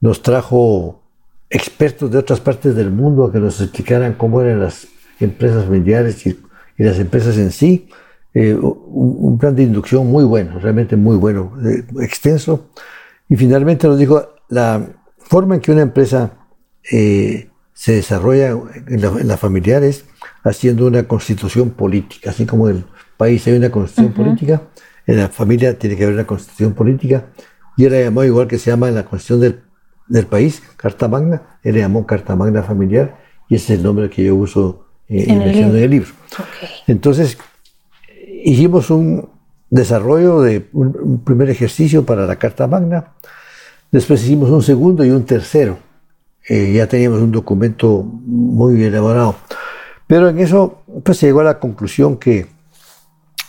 nos 0.00 0.22
trajo 0.22 1.02
expertos 1.50 2.10
de 2.10 2.16
otras 2.16 2.40
partes 2.40 2.74
del 2.74 2.90
mundo 2.90 3.26
a 3.26 3.32
que 3.32 3.40
nos 3.40 3.60
explicaran 3.60 4.14
cómo 4.14 4.40
eran 4.40 4.60
las 4.60 4.88
empresas 5.20 5.64
familiares 5.64 6.26
y, 6.26 6.38
las 6.76 6.98
empresas 6.98 7.38
en 7.38 7.52
sí. 7.52 7.88
un, 8.34 8.76
un, 8.90 9.38
plan 9.38 9.54
de 9.54 9.62
inducción 9.62 10.06
muy 10.08 10.24
bueno, 10.24 10.58
realmente 10.58 10.96
muy 10.96 11.16
bueno, 11.16 11.52
extenso. 12.00 12.70
Y 13.28 13.36
finalmente 13.36 13.86
nos 13.86 13.98
dijo, 13.98 14.34
la 14.48 14.86
forma 15.18 15.56
en 15.56 15.60
que 15.60 15.72
una 15.72 15.82
empresa 15.82 16.32
eh, 16.90 17.48
se 17.72 17.92
desarrolla 17.92 18.50
en, 18.50 19.28
las 19.28 19.40
familiares 19.40 20.04
haciendo 20.44 20.86
una 20.86 21.04
constitución 21.04 21.70
política, 21.70 22.30
así 22.30 22.46
como 22.46 22.68
en 22.68 22.76
el 22.76 22.84
país 23.16 23.46
hay 23.46 23.54
una 23.54 23.70
constitución 23.70 24.12
política, 24.12 24.62
en 25.06 25.16
la 25.16 25.28
familia 25.28 25.78
tiene 25.78 25.96
que 25.96 26.04
haber 26.04 26.14
una 26.14 26.26
constitución 26.26 26.74
política, 26.74 27.26
y 27.76 27.84
era 27.86 28.00
llamado 28.00 28.26
igual 28.26 28.46
que 28.46 28.58
se 28.58 28.70
llama 28.70 28.88
en 28.88 28.94
la 28.94 29.04
constitución 29.04 29.40
del, 29.40 29.60
del 30.06 30.26
país, 30.26 30.62
Carta 30.76 31.08
Magna, 31.08 31.58
él 31.62 31.74
le 31.74 31.80
llamó 31.80 32.06
Carta 32.06 32.36
Magna 32.36 32.62
Familiar, 32.62 33.18
y 33.48 33.56
ese 33.56 33.72
es 33.72 33.78
el 33.78 33.84
nombre 33.84 34.10
que 34.10 34.24
yo 34.24 34.36
uso 34.36 34.83
eh, 35.08 35.24
en, 35.28 35.42
el 35.42 35.90
libro. 35.90 36.10
Entonces, 36.86 37.38
hicimos 38.44 38.90
un 38.90 39.28
desarrollo 39.70 40.40
de 40.40 40.68
un 40.72 41.22
primer 41.24 41.50
ejercicio 41.50 42.04
para 42.04 42.26
la 42.26 42.36
Carta 42.36 42.66
Magna, 42.66 43.12
después 43.90 44.22
hicimos 44.22 44.50
un 44.50 44.62
segundo 44.62 45.04
y 45.04 45.10
un 45.10 45.24
tercero 45.24 45.78
eh, 46.46 46.74
ya 46.74 46.86
teníamos 46.86 47.20
un 47.20 47.32
documento 47.32 48.02
muy 48.02 48.82
elaborado. 48.82 49.36
Pero 50.06 50.28
en 50.28 50.38
eso 50.38 50.82
pues 51.02 51.18
se 51.18 51.26
llegó 51.26 51.40
a 51.40 51.44
la 51.44 51.58
conclusión 51.58 52.18
que 52.18 52.46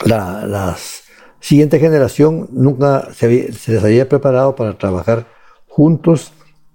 la 0.06 0.46
las 0.46 1.04
siguiente 1.42 1.80
generación 1.80 2.48
nunca 2.52 3.10
se, 3.14 3.28
les 3.68 3.84
había 3.84 4.10
preparado 4.10 4.56
para 4.56 4.78
trabajar 4.78 5.28
juntos 5.68 6.32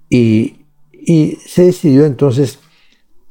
y, 0.09 0.67
y 0.93 1.39
se 1.47 1.65
decidió 1.65 2.05
entonces 2.05 2.61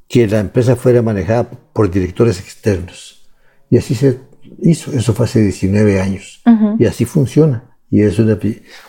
que 0.10 0.28
la 0.28 0.40
empresa 0.40 0.76
fuera 0.76 1.04
manejada 1.04 1.50
por 1.50 1.90
directores 1.90 2.40
externos. 2.40 3.30
Y 3.70 3.78
así 3.78 3.94
se 3.94 4.20
hizo, 4.60 4.92
eso 4.92 5.14
fue 5.14 5.26
hace 5.26 5.42
19 5.42 6.02
años. 6.02 6.42
Y 6.80 6.86
así 6.86 7.06
funciona. 7.06 7.78
Y 7.92 8.02
es 8.02 8.18
una, 8.18 8.38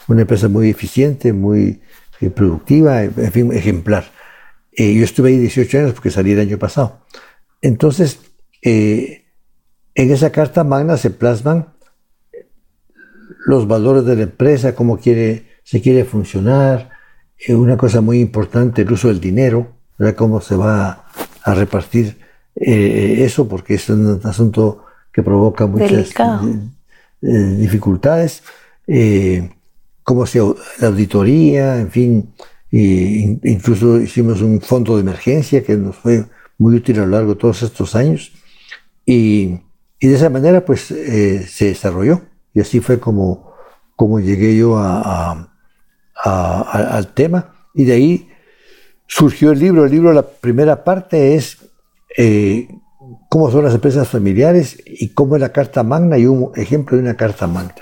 una 0.09 0.23
empresa 0.23 0.49
muy 0.49 0.71
eficiente, 0.71 1.35
muy 1.35 1.83
eh, 2.23 2.31
productiva, 2.31 3.05
en 3.05 3.33
fin, 3.33 3.53
ejemplar. 3.53 4.11
Eh, 4.73 4.95
yo 4.95 5.05
estuve 5.05 5.29
ahí 5.29 5.37
18 5.37 5.79
años 5.79 5.93
porque 5.93 6.11
salí 6.11 6.33
el 6.33 6.41
año 6.41 6.59
pasado. 6.59 7.05
Entonces, 7.61 8.21
eh, 8.63 9.27
en 9.95 10.11
esa 10.11 10.33
carta 10.33 10.65
magna 10.65 10.97
se 10.97 11.11
plasman 11.11 11.75
los 13.45 13.69
valores 13.69 14.07
de 14.07 14.17
la 14.17 14.23
empresa, 14.23 14.75
cómo 14.75 14.99
quiere, 14.99 15.49
se 15.65 15.83
quiere 15.83 16.05
funcionar, 16.05 16.91
una 17.49 17.77
cosa 17.77 18.01
muy 18.01 18.21
importante, 18.21 18.83
el 18.83 18.93
uso 18.93 19.09
del 19.09 19.21
dinero, 19.21 19.80
cómo 20.17 20.41
se 20.41 20.57
va 20.57 21.07
a 21.43 21.55
repartir 21.55 22.19
eso, 22.55 23.49
porque 23.49 23.75
es 23.75 23.89
un 23.89 24.21
asunto 24.25 24.85
que 25.13 25.23
provoca 25.23 25.67
muchas 25.67 26.13
dificultades. 27.21 28.43
cómo 30.03 30.27
se 30.27 30.39
la 30.79 30.89
auditoría, 30.89 31.81
en 31.81 31.91
fin, 31.91 32.33
incluso 32.71 34.01
hicimos 34.01 34.43
un 34.43 34.61
fondo 34.61 34.97
de 34.97 35.03
emergencia 35.03 35.65
que 35.65 35.77
nos 35.77 35.97
fue 35.97 36.25
muy 36.61 36.75
útil 36.77 36.99
a 36.99 37.07
lo 37.07 37.09
largo 37.09 37.35
de 37.35 37.41
todos 37.41 37.63
estos 37.63 37.97
años. 37.97 38.33
Y, 39.05 39.59
de 40.01 40.15
esa 40.15 40.31
manera, 40.31 40.65
pues, 40.65 40.91
eh, 40.91 41.47
se 41.47 41.67
desarrolló. 41.67 42.23
Y 42.55 42.61
así 42.61 42.81
fue 42.81 43.01
como, 43.01 43.53
como 43.97 44.21
llegué 44.21 44.57
yo 44.57 44.77
a, 44.79 45.49
al 46.15 47.15
tema. 47.15 47.55
Y 47.75 47.85
de 47.85 47.93
ahí 47.93 48.30
surgió 49.11 49.51
el 49.51 49.59
libro. 49.59 49.85
El 49.85 49.91
libro, 49.91 50.13
la 50.13 50.23
primera 50.23 50.85
parte 50.85 51.35
es 51.35 51.59
eh, 52.17 52.69
cómo 53.29 53.51
son 53.51 53.65
las 53.65 53.75
empresas 53.75 54.09
familiares 54.09 54.83
y 54.87 55.11
cómo 55.11 55.37
es 55.37 55.41
la 55.41 55.53
carta 55.53 55.83
magna 55.83 56.17
y 56.17 56.27
un 56.27 56.53
ejemplo 56.55 56.97
de 56.97 57.03
una 57.03 57.17
carta 57.17 57.47
magna, 57.47 57.75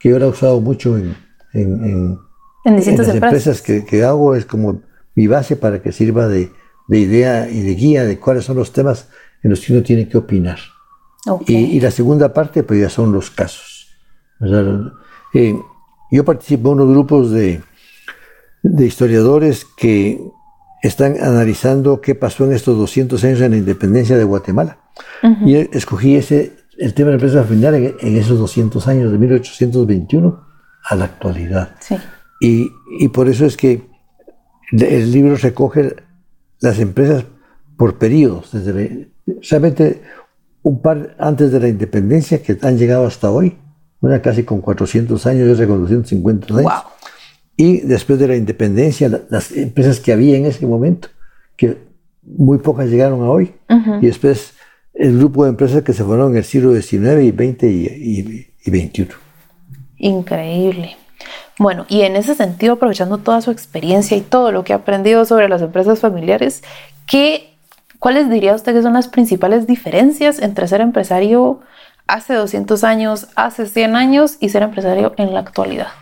que 0.00 0.08
yo 0.08 0.18
la 0.18 0.26
he 0.26 0.28
usado 0.28 0.60
mucho 0.60 0.96
en, 0.96 1.14
en 1.52 2.18
en 2.64 2.76
distintas 2.76 3.08
las 3.08 3.16
empresas, 3.16 3.62
que, 3.62 4.04
hago 4.04 4.34
es 4.34 4.46
como 4.46 4.82
mi 5.14 5.26
base 5.26 5.56
para 5.56 5.82
que 5.82 5.92
sirva 5.92 6.28
de, 6.28 6.50
idea 6.88 7.48
y 7.48 7.62
de 7.62 7.74
guía 7.74 8.04
de 8.04 8.18
cuáles 8.18 8.44
son 8.44 8.56
los 8.56 8.72
temas 8.72 9.08
en 9.42 9.50
los 9.50 9.60
que 9.60 9.72
uno 9.72 9.82
tiene 9.82 10.08
que 10.08 10.18
opinar. 10.18 10.58
Y, 11.46 11.80
la 11.80 11.90
segunda 11.90 12.32
parte, 12.32 12.62
pues 12.62 12.80
ya 12.80 12.88
son 12.88 13.12
los 13.12 13.30
casos. 13.30 13.88
Eh, 15.34 15.56
yo 16.10 16.24
participo 16.24 16.68
en 16.68 16.80
unos 16.80 16.90
grupos 16.90 17.30
de, 17.30 17.62
historiadores 18.62 19.64
que 19.64 20.20
están 20.82 21.16
analizando 21.20 22.00
qué 22.00 22.14
pasó 22.14 22.44
en 22.44 22.52
estos 22.52 22.76
200 22.76 23.22
años 23.24 23.40
en 23.40 23.52
la 23.52 23.56
independencia 23.56 24.16
de 24.16 24.24
Guatemala. 24.24 24.78
Y 25.46 25.54
escogí 25.54 26.16
ese, 26.16 26.56
el 26.76 26.94
tema 26.94 27.10
de 27.10 27.16
la 27.16 27.22
empresa 27.22 27.44
familiar 27.44 27.74
en, 27.74 27.94
en, 28.00 28.16
esos 28.16 28.38
200 28.38 28.88
años, 28.88 29.12
de 29.12 29.18
1821 29.18 30.44
a 30.84 30.96
la 30.96 31.04
actualidad. 31.04 31.76
Sí. 31.80 31.96
Y, 32.44 33.08
por 33.08 33.28
eso 33.28 33.46
es 33.46 33.56
que 33.56 33.82
el 34.72 35.12
libro 35.12 35.36
recoge 35.36 35.94
las 36.60 36.80
empresas 36.80 37.24
por 37.76 37.98
periodos, 37.98 38.50
desde 38.50 39.12
solamente 39.42 40.02
un 40.62 40.82
par 40.82 41.14
antes 41.20 41.52
de 41.52 41.60
la 41.60 41.68
independencia 41.68 42.42
que 42.42 42.58
han 42.62 42.78
llegado 42.78 43.06
hasta 43.06 43.30
hoy, 43.30 43.56
una 44.00 44.20
casi 44.20 44.42
con 44.42 44.60
400 44.60 45.24
años, 45.26 45.52
otra 45.52 45.68
con 45.68 45.82
250 45.82 46.58
años. 46.58 46.72
Y 47.62 47.78
después 47.82 48.18
de 48.18 48.26
la 48.26 48.34
independencia, 48.34 49.08
las 49.30 49.52
empresas 49.52 50.00
que 50.00 50.12
había 50.12 50.36
en 50.36 50.46
ese 50.46 50.66
momento, 50.66 51.06
que 51.56 51.76
muy 52.24 52.58
pocas 52.58 52.88
llegaron 52.88 53.22
a 53.22 53.30
hoy, 53.30 53.54
y 54.00 54.06
después 54.06 54.54
el 54.92 55.16
grupo 55.16 55.44
de 55.44 55.50
empresas 55.50 55.84
que 55.84 55.92
se 55.92 56.02
formaron 56.02 56.32
en 56.32 56.38
el 56.38 56.44
siglo 56.44 56.74
XIX 56.74 57.22
y 57.22 57.30
XX 57.30 57.62
y, 57.62 58.48
y 58.64 58.68
XXI. 58.68 59.08
Increíble. 59.98 60.96
Bueno, 61.56 61.86
y 61.88 62.00
en 62.00 62.16
ese 62.16 62.34
sentido, 62.34 62.72
aprovechando 62.72 63.18
toda 63.18 63.40
su 63.42 63.52
experiencia 63.52 64.16
y 64.16 64.22
todo 64.22 64.50
lo 64.50 64.64
que 64.64 64.72
ha 64.72 64.76
aprendido 64.78 65.24
sobre 65.24 65.48
las 65.48 65.62
empresas 65.62 66.00
familiares, 66.00 66.64
¿qué, 67.06 67.54
¿cuáles 68.00 68.28
diría 68.28 68.56
usted 68.56 68.74
que 68.74 68.82
son 68.82 68.94
las 68.94 69.06
principales 69.06 69.68
diferencias 69.68 70.42
entre 70.42 70.66
ser 70.66 70.80
empresario 70.80 71.60
hace 72.08 72.34
200 72.34 72.82
años, 72.82 73.28
hace 73.36 73.66
100 73.66 73.94
años 73.94 74.36
y 74.40 74.48
ser 74.48 74.64
empresario 74.64 75.14
en 75.16 75.32
la 75.32 75.38
actualidad? 75.38 75.92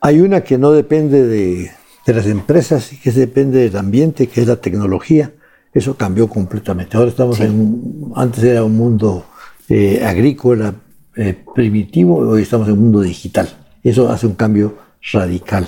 Hay 0.00 0.20
una 0.20 0.42
que 0.42 0.58
no 0.58 0.72
depende 0.72 1.26
de, 1.26 1.70
las 2.06 2.26
empresas, 2.26 2.90
que 3.02 3.10
depende 3.10 3.58
del 3.60 3.76
ambiente, 3.76 4.26
que 4.28 4.42
es 4.42 4.46
la 4.46 4.56
tecnología. 4.56 5.32
Eso 5.72 5.96
cambió 5.96 6.28
completamente. 6.28 6.96
Ahora 6.96 7.10
estamos 7.10 7.40
en, 7.40 8.12
antes 8.14 8.44
era 8.44 8.64
un 8.64 8.76
mundo 8.76 9.26
eh, 9.68 10.04
agrícola 10.04 10.74
eh, 11.16 11.36
primitivo, 11.54 12.18
hoy 12.18 12.42
estamos 12.42 12.68
en 12.68 12.74
un 12.74 12.80
mundo 12.80 13.00
digital. 13.00 13.48
Eso 13.82 14.10
hace 14.10 14.26
un 14.26 14.34
cambio 14.34 14.78
radical. 15.12 15.66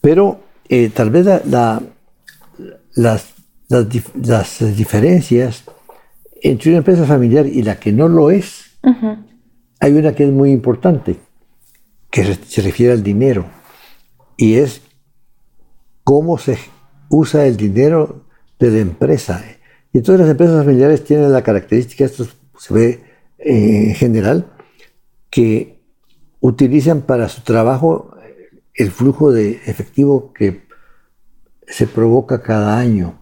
Pero 0.00 0.40
eh, 0.68 0.90
tal 0.92 1.10
vez 1.10 1.26
las, 2.94 3.26
las, 3.68 4.76
diferencias 4.76 5.64
entre 6.42 6.70
una 6.70 6.78
empresa 6.78 7.04
familiar 7.04 7.46
y 7.46 7.62
la 7.62 7.78
que 7.78 7.92
no 7.92 8.08
lo 8.08 8.30
es, 8.30 8.78
hay 9.80 9.92
una 9.92 10.14
que 10.14 10.24
es 10.24 10.30
muy 10.30 10.50
importante, 10.50 11.16
que 12.16 12.34
se 12.34 12.62
refiere 12.62 12.94
al 12.94 13.02
dinero, 13.02 13.44
y 14.38 14.54
es 14.54 14.80
cómo 16.02 16.38
se 16.38 16.56
usa 17.10 17.46
el 17.46 17.58
dinero 17.58 18.24
de 18.58 18.70
la 18.70 18.78
empresa. 18.78 19.44
Y 19.92 20.00
todas 20.00 20.22
las 20.22 20.30
empresas 20.30 20.64
familiares 20.64 21.04
tienen 21.04 21.30
la 21.30 21.42
característica, 21.42 22.06
esto 22.06 22.26
se 22.58 22.72
ve 22.72 23.04
eh, 23.38 23.88
en 23.88 23.94
general, 23.94 24.50
que 25.28 25.78
utilizan 26.40 27.02
para 27.02 27.28
su 27.28 27.42
trabajo 27.42 28.16
el 28.72 28.90
flujo 28.90 29.30
de 29.30 29.60
efectivo 29.66 30.32
que 30.32 30.62
se 31.66 31.86
provoca 31.86 32.40
cada 32.40 32.78
año 32.78 33.18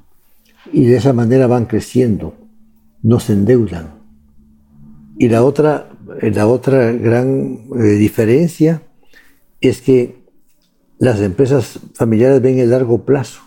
y 0.72 0.86
de 0.86 0.98
esa 0.98 1.12
manera 1.12 1.48
van 1.48 1.66
creciendo, 1.66 2.36
no 3.02 3.18
se 3.18 3.32
endeudan. 3.32 3.94
Y 5.18 5.30
la 5.30 5.42
otra, 5.42 5.88
la 6.20 6.46
otra 6.46 6.92
gran 6.92 7.60
eh, 7.78 7.82
diferencia 7.98 8.82
es 9.60 9.80
que 9.80 10.24
las 10.98 11.20
empresas 11.20 11.78
familiares 11.94 12.40
ven 12.40 12.58
el 12.58 12.70
largo 12.70 13.04
plazo 13.04 13.42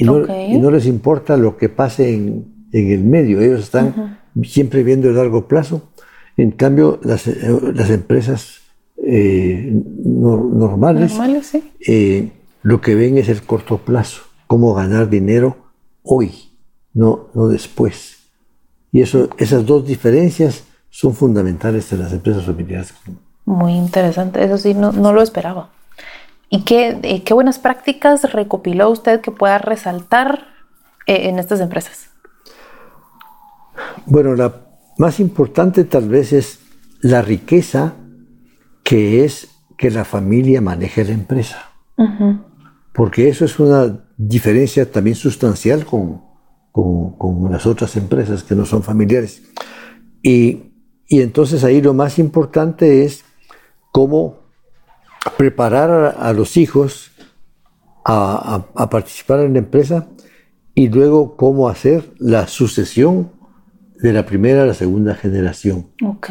y 0.00 0.04
no, 0.04 0.70
les 0.70 0.86
importa 0.86 1.36
lo 1.36 1.58
que 1.58 1.68
pase 1.68 2.14
en, 2.14 2.54
el 2.72 3.04
medio, 3.04 3.42
ellos 3.42 3.60
están 3.60 4.18
siempre 4.44 4.82
viendo 4.82 5.10
el 5.10 5.16
largo 5.16 5.46
plazo. 5.46 5.90
En 6.38 6.52
cambio, 6.52 6.98
las, 7.02 7.26
eh, 7.26 7.36
las 7.74 7.90
empresas 7.90 8.60
eh, 8.96 9.70
normales, 10.02 11.12
eh, 11.86 12.30
lo 12.62 12.80
que 12.80 12.94
ven 12.94 13.18
es 13.18 13.28
el 13.28 13.42
corto 13.42 13.76
plazo, 13.76 14.22
cómo 14.46 14.72
ganar 14.72 15.10
dinero 15.10 15.56
hoy, 16.02 16.32
no, 16.94 17.28
no 17.34 17.48
después. 17.48 18.20
Y 18.92 19.02
eso, 19.02 19.28
esas 19.36 19.66
dos 19.66 19.86
diferencias 19.86 20.64
son 20.90 21.14
fundamentales 21.14 21.92
en 21.92 22.00
las 22.00 22.12
empresas 22.12 22.44
familiares. 22.44 22.94
Muy 23.44 23.72
interesante, 23.72 24.44
eso 24.44 24.58
sí, 24.58 24.74
no, 24.74 24.92
no 24.92 25.12
lo 25.12 25.22
esperaba. 25.22 25.70
¿Y 26.48 26.64
qué, 26.64 26.98
eh, 27.02 27.22
qué, 27.22 27.32
buenas 27.32 27.58
prácticas 27.58 28.32
recopiló 28.32 28.90
usted 28.90 29.20
que 29.20 29.30
pueda 29.30 29.58
resaltar 29.58 30.48
en 31.06 31.38
estas 31.38 31.60
empresas? 31.60 32.10
Bueno, 34.06 34.34
la 34.34 34.54
más 34.98 35.20
importante 35.20 35.84
tal 35.84 36.08
vez 36.08 36.32
es 36.32 36.60
la 37.00 37.22
riqueza 37.22 37.94
que 38.82 39.24
es 39.24 39.48
que 39.78 39.90
la 39.90 40.04
familia 40.04 40.60
maneje 40.60 41.04
la 41.04 41.12
empresa. 41.12 41.70
Porque 42.92 43.28
eso 43.28 43.44
es 43.44 43.58
una 43.58 44.04
diferencia 44.16 44.90
también 44.90 45.16
sustancial 45.16 45.84
con, 45.84 46.22
con, 46.72 47.50
las 47.50 47.66
otras 47.66 47.96
empresas 47.96 48.42
que 48.42 48.54
no 48.54 48.66
son 48.66 48.82
familiares. 48.82 49.42
Y, 50.22 50.69
y, 51.10 51.20
entonces 51.20 51.64
ahí 51.64 51.82
lo 51.82 51.92
más 51.92 52.18
importante 52.18 53.04
es 53.04 53.24
cómo 53.92 54.38
preparar 55.36 56.16
a, 56.18 56.32
los 56.32 56.56
hijos 56.56 57.10
a, 58.04 58.64
a, 58.74 58.88
participar 58.88 59.40
en 59.40 59.52
la 59.52 59.58
empresa 59.58 60.08
y 60.74 60.88
luego 60.88 61.36
cómo 61.36 61.68
hacer 61.68 62.10
la 62.18 62.46
sucesión 62.46 63.30
de 63.96 64.12
la 64.14 64.24
primera 64.24 64.62
a 64.62 64.66
la 64.66 64.74
segunda 64.74 65.14
generación. 65.14 65.88
Ok. 66.02 66.30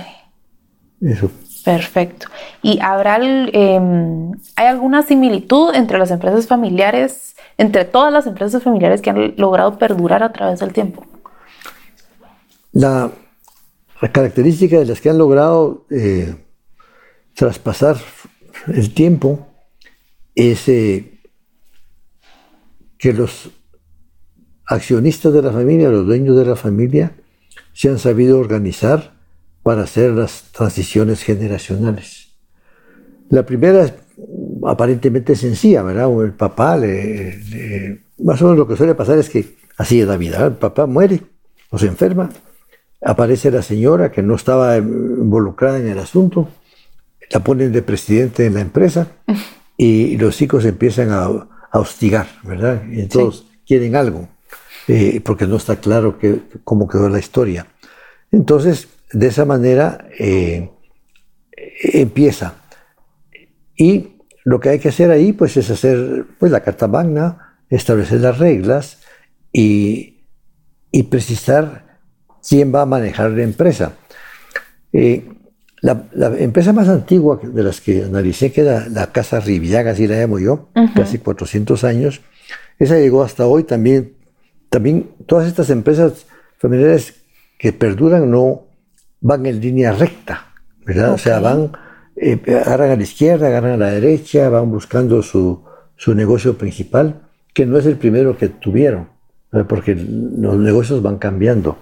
Eso 1.01 1.29
Perfecto. 1.63 2.27
¿Y 2.61 2.79
habrá, 2.81 3.17
em, 3.21 4.31
hay 4.55 4.67
alguna 4.67 5.03
similitud 5.03 5.73
entre 5.75 5.99
las 5.99 6.11
empresas 6.11 6.47
familiares, 6.47 7.35
entre 7.57 7.85
todas 7.85 8.11
las 8.13 8.27
empresas 8.27 8.63
familiares 8.63 9.01
que 9.01 9.09
han 9.09 9.33
logrado 9.37 9.77
perdurar 9.77 10.23
a 10.23 10.31
través 10.31 10.59
del 10.59 10.73
tiempo? 10.73 11.05
La, 12.71 13.11
la 14.01 14.11
característica 14.11 14.79
de 14.79 14.85
las 14.85 15.01
que 15.01 15.09
han 15.09 15.17
logrado 15.17 15.85
eh, 15.89 16.35
traspasar 17.33 17.97
el 18.67 18.93
tiempo 18.93 19.47
es 20.35 20.67
eh, 20.69 21.19
que 22.97 23.13
los 23.13 23.51
accionistas 24.65 25.33
de 25.33 25.41
la 25.41 25.51
familia, 25.51 25.89
los 25.89 26.05
dueños 26.05 26.37
de 26.37 26.45
la 26.45 26.55
familia, 26.55 27.13
se 27.73 27.89
han 27.89 27.99
sabido 27.99 28.39
organizar 28.39 29.13
para 29.63 29.83
hacer 29.83 30.11
las 30.11 30.51
transiciones 30.51 31.23
generacionales. 31.23 32.29
La 33.29 33.45
primera 33.45 33.83
es 33.83 33.93
aparentemente 34.65 35.35
sencilla, 35.35 35.83
¿verdad? 35.83 36.09
El 36.23 36.33
papá, 36.33 36.77
le, 36.77 38.01
más 38.19 38.41
o 38.41 38.45
menos 38.45 38.59
lo 38.59 38.67
que 38.67 38.75
suele 38.75 38.95
pasar 38.95 39.17
es 39.17 39.29
que 39.29 39.55
así 39.77 40.01
es 40.01 40.07
la 40.07 40.17
vida, 40.17 40.45
el 40.45 40.53
papá 40.53 40.85
muere 40.85 41.21
o 41.69 41.77
se 41.77 41.87
enferma, 41.87 42.29
aparece 43.01 43.51
la 43.51 43.61
señora 43.61 44.11
que 44.11 44.21
no 44.21 44.35
estaba 44.35 44.77
involucrada 44.77 45.79
en 45.79 45.87
el 45.87 45.99
asunto, 45.99 46.49
la 47.31 47.43
ponen 47.43 47.71
de 47.71 47.81
presidente 47.81 48.45
en 48.45 48.55
la 48.55 48.61
empresa 48.61 49.07
y 49.77 50.17
los 50.17 50.41
hijos 50.41 50.65
empiezan 50.65 51.11
a, 51.11 51.47
hostigar, 51.71 52.27
¿verdad? 52.43 52.81
Y 52.89 53.05
todos 53.05 53.45
quieren 53.67 53.95
algo, 53.95 54.27
eh, 54.87 55.21
porque 55.23 55.45
no 55.45 55.57
está 55.57 55.75
claro 55.75 56.17
que, 56.17 56.41
cómo 56.63 56.87
quedó 56.87 57.09
la 57.09 57.19
historia. 57.19 57.67
Entonces, 58.31 58.87
de 59.13 59.27
esa 59.27 59.45
manera 59.45 60.07
eh, 60.17 60.71
empieza. 61.93 62.55
Y 63.75 64.17
lo 64.43 64.59
que 64.59 64.69
hay 64.69 64.79
que 64.79 64.89
hacer 64.89 65.11
ahí, 65.11 65.31
pues, 65.31 65.57
es 65.57 65.69
hacer 65.69 66.25
pues, 66.39 66.51
la 66.51 66.61
carta 66.61 66.87
magna, 66.87 67.59
establecer 67.69 68.21
las 68.21 68.39
reglas 68.39 68.97
y, 69.53 70.23
y 70.91 71.03
precisar 71.03 71.88
quién 72.47 72.73
va 72.73 72.83
a 72.83 72.85
manejar 72.85 73.31
la 73.31 73.43
empresa. 73.43 73.93
Eh, 74.93 75.27
la, 75.81 76.05
empresa 76.37 76.73
más 76.73 76.89
antigua 76.89 77.39
de 77.41 77.63
las 77.63 77.79
que 77.81 78.03
analicé, 78.03 78.51
que 78.51 78.61
era 78.61 78.87
la 78.89 79.11
Casa 79.11 79.39
Riviaga, 79.39 79.91
así 79.91 80.07
la 80.07 80.17
llamo 80.17 80.39
yo, 80.39 80.69
casi 80.93 81.19
400 81.19 81.83
años, 81.83 82.21
esa 82.79 82.97
llegó 82.97 83.23
hasta 83.23 83.45
hoy 83.45 83.63
también. 83.63 84.13
También 84.69 85.11
todas 85.25 85.47
estas 85.47 85.69
empresas 85.69 86.25
familiares 86.57 87.15
que 87.57 87.73
perduran 87.73 88.29
no 88.29 88.67
van 89.21 89.45
en 89.45 89.59
línea 89.59 89.91
recta, 89.91 90.53
¿verdad? 90.85 91.13
O 91.13 91.17
sea, 91.17 91.39
van, 91.39 91.71
eh, 92.15 92.39
agarran 92.65 92.91
a 92.91 92.95
la 92.95 93.03
izquierda, 93.03 93.47
agarran 93.47 93.73
a 93.73 93.77
la 93.77 93.91
derecha, 93.91 94.49
van 94.49 94.71
buscando 94.71 95.21
su, 95.23 95.63
su 95.95 96.13
negocio 96.13 96.57
principal, 96.57 97.21
que 97.53 97.65
no 97.65 97.77
es 97.77 97.85
el 97.85 97.97
primero 97.97 98.37
que 98.37 98.47
tuvieron, 98.47 99.09
porque 99.67 99.95
los 99.95 100.57
negocios 100.57 101.01
van 101.01 101.17
cambiando. 101.17 101.77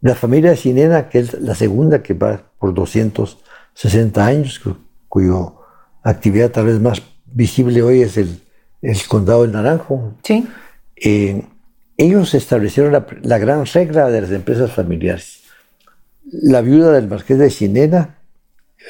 La 0.00 0.14
familia 0.14 0.50
de 0.50 0.56
Sinena, 0.56 1.08
que 1.08 1.20
es 1.20 1.40
la 1.40 1.54
segunda 1.54 2.02
que 2.02 2.14
va 2.14 2.42
por 2.58 2.74
260 2.74 4.24
años, 4.24 4.60
cuyo 5.08 5.56
actividad 6.02 6.50
tal 6.50 6.66
vez 6.66 6.80
más 6.80 7.02
visible 7.26 7.82
hoy 7.82 8.02
es 8.02 8.16
el, 8.16 8.40
el 8.82 8.98
condado 9.08 9.42
del 9.42 9.52
Naranjo. 9.52 10.14
Sí. 10.22 10.46
Eh, 10.96 11.44
ellos 11.96 12.34
establecieron 12.34 12.92
la, 13.22 13.38
gran 13.38 13.66
regla 13.66 14.08
de 14.08 14.20
las 14.20 14.30
empresas 14.30 14.70
familiares. 14.70 15.40
La 16.30 16.60
viuda 16.60 16.92
del 16.92 17.08
marqués 17.08 17.38
de 17.38 17.50
Sinena 17.50 18.18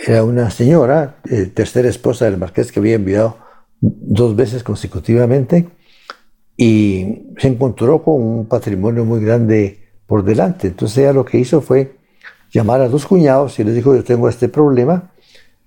era 0.06 0.24
una 0.24 0.50
señora, 0.50 1.16
eh, 1.30 1.46
tercera 1.46 1.88
esposa 1.88 2.26
del 2.26 2.36
marqués 2.36 2.70
que 2.70 2.80
había 2.80 2.96
enviado 2.96 3.38
dos 3.80 4.36
veces 4.36 4.62
consecutivamente 4.62 5.68
y 6.60 7.22
se 7.38 7.46
encontró 7.46 8.02
con 8.02 8.20
un 8.20 8.46
patrimonio 8.46 9.04
muy 9.04 9.24
grande 9.24 9.78
por 10.06 10.24
delante. 10.24 10.66
Entonces 10.66 10.98
ella 10.98 11.12
lo 11.12 11.24
que 11.24 11.38
hizo 11.38 11.60
fue 11.60 11.92
llamar 12.50 12.80
a 12.80 12.88
dos 12.88 13.06
cuñados 13.06 13.56
y 13.60 13.64
les 13.64 13.76
dijo, 13.76 13.94
yo 13.94 14.02
tengo 14.02 14.28
este 14.28 14.48
problema. 14.48 15.12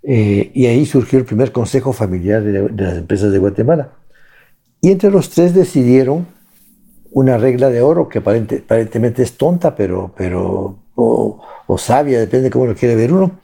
Eh, 0.04 0.52
y 0.54 0.66
ahí 0.66 0.86
surgió 0.86 1.18
el 1.18 1.26
primer 1.26 1.54
consejo 1.54 1.94
familiar 1.94 2.44
de, 2.44 2.70
las 2.76 2.98
empresas 2.98 3.32
de 3.32 3.40
Guatemala. 3.40 3.94
Y 4.82 4.92
entre 4.92 5.12
los 5.12 5.30
tres 5.30 5.54
decidieron 5.54 6.28
una 7.12 7.38
regla 7.38 7.70
de 7.70 7.82
oro 7.82 8.10
que 8.10 8.20
aparentemente 8.20 9.24
es 9.24 9.38
tonta, 9.38 9.76
pero, 9.76 10.14
pero 10.18 10.78
o, 10.96 11.78
sabia, 11.78 12.20
depende 12.20 12.46
de 12.46 12.50
cómo 12.50 12.66
lo 12.66 12.76
quiere 12.76 12.96
ver 12.96 13.14
uno, 13.14 13.40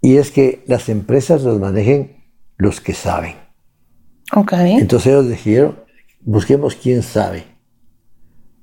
y 0.00 0.16
es 0.16 0.30
que 0.30 0.62
las 0.66 0.88
empresas 0.88 1.42
las 1.42 1.58
manejen 1.58 2.16
los 2.58 2.80
que 2.80 2.92
saben. 2.92 3.36
Okay. 4.34 4.74
Entonces 4.74 5.12
ellos 5.12 5.28
dijeron, 5.28 5.81
busquemos 6.24 6.74
quién 6.74 7.02
sabe. 7.02 7.44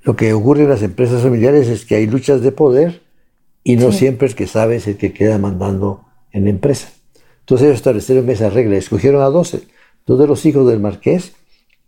Lo 0.02 0.16
que 0.16 0.34
ocurre 0.34 0.64
en 0.64 0.70
las 0.70 0.82
empresas 0.82 1.22
familiares 1.22 1.68
es 1.68 1.86
que 1.86 1.96
hay 1.96 2.08
luchas 2.08 2.42
de 2.42 2.52
poder 2.52 3.02
y 3.64 3.76
no 3.76 3.92
siempre 3.92 4.28
el 4.28 4.36
que 4.36 4.48
sabe 4.48 4.78
es 4.78 4.88
el 4.88 4.98
que 4.98 5.14
queda 5.14 5.38
mandando 5.38 6.06
en 6.32 6.46
la 6.46 6.50
empresa. 6.50 6.90
Entonces 7.42 7.66
ellos 7.66 7.78
establecieron 7.78 8.30
esa 8.30 8.50
regla, 8.50 8.78
escogieron 8.78 9.22
a 9.22 9.26
12, 9.26 9.68
dos 10.06 10.20
de 10.20 10.28
los 10.28 10.46
hijos 10.46 10.68
del 10.68 10.80
marqués, 10.80 11.34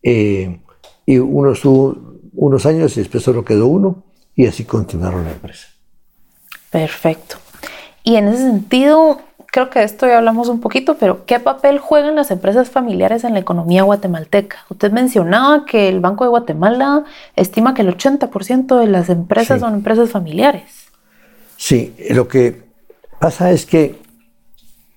eh, 0.04 0.60
y 1.06 1.20
uno 1.20 1.54
estuvo 1.54 2.20
unos 2.34 2.66
años 2.66 2.96
y 2.98 3.02
después 3.02 3.24
solo 3.24 3.46
quedó 3.46 3.68
uno, 3.68 4.04
y 4.36 4.48
así 4.48 4.64
continuaron 4.64 5.26
la 5.26 5.32
empresa. 5.32 5.68
Perfecto. 6.70 7.38
Y 8.04 8.16
en 8.16 8.30
ese 8.30 8.44
sentido, 8.44 9.22
creo 9.52 9.70
que 9.70 9.80
de 9.80 9.86
esto 9.86 10.08
ya 10.08 10.18
hablamos 10.18 10.48
un 10.48 10.62
poquito, 10.62 10.96
pero 10.98 11.26
¿qué 11.26 11.40
papel 11.40 11.78
juegan 11.78 12.16
las 12.16 12.32
empresas 12.32 12.70
familiares 12.70 13.26
en 13.26 13.34
la 13.34 13.40
economía 13.40 13.84
guatemalteca? 13.84 14.66
Usted 14.70 14.92
mencionaba 14.92 15.66
que 15.66 15.90
el 15.90 16.00
Banco 16.00 16.24
de 16.24 16.30
Guatemala 16.30 17.04
estima 17.36 17.74
que 17.74 17.82
el 17.82 17.96
80% 17.96 18.80
de 18.80 18.88
las 18.88 19.10
empresas 19.10 19.60
son 19.60 19.76
empresas 19.76 20.10
familiares. 20.10 20.88
Sí, 21.58 21.94
lo 22.10 22.28
que 22.28 22.64
pasa 23.20 23.52
es 23.52 23.66
que 23.66 23.98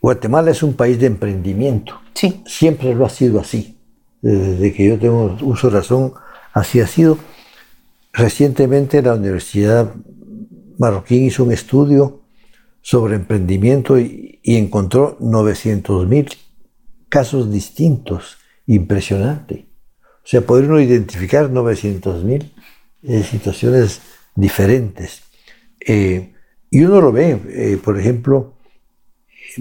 Guatemala 0.00 0.52
es 0.52 0.62
un 0.62 0.74
país 0.74 1.00
de 1.00 1.06
emprendimiento. 1.06 2.00
Sí. 2.14 2.42
Siempre 2.46 2.94
lo 2.94 3.04
ha 3.04 3.10
sido 3.10 3.40
así. 3.40 3.76
Desde 4.22 4.72
que 4.72 4.88
yo 4.88 4.98
tengo 4.98 5.36
uso 5.42 5.68
razón, 5.68 6.14
así 6.52 6.80
ha 6.80 6.86
sido. 6.86 7.18
Recientemente 8.12 9.02
la 9.02 9.14
Universidad 9.14 9.92
Marroquín 10.78 11.24
hizo 11.24 11.44
un 11.44 11.52
estudio 11.52 12.23
sobre 12.84 13.16
emprendimiento 13.16 13.98
y, 13.98 14.40
encontró 14.44 15.16
900 15.18 16.06
mil 16.06 16.28
casos 17.08 17.50
distintos. 17.50 18.36
Impresionante. 18.66 19.66
O 20.02 20.26
sea, 20.26 20.42
poder 20.42 20.66
uno 20.66 20.78
identificar 20.80 21.48
900 21.48 22.24
mil 22.24 22.54
eh, 23.02 23.22
situaciones 23.22 24.02
diferentes. 24.34 25.22
Eh, 25.80 26.34
y 26.70 26.84
uno 26.84 27.00
lo 27.00 27.10
ve, 27.10 27.40
eh, 27.48 27.80
por 27.82 27.98
ejemplo, 27.98 28.54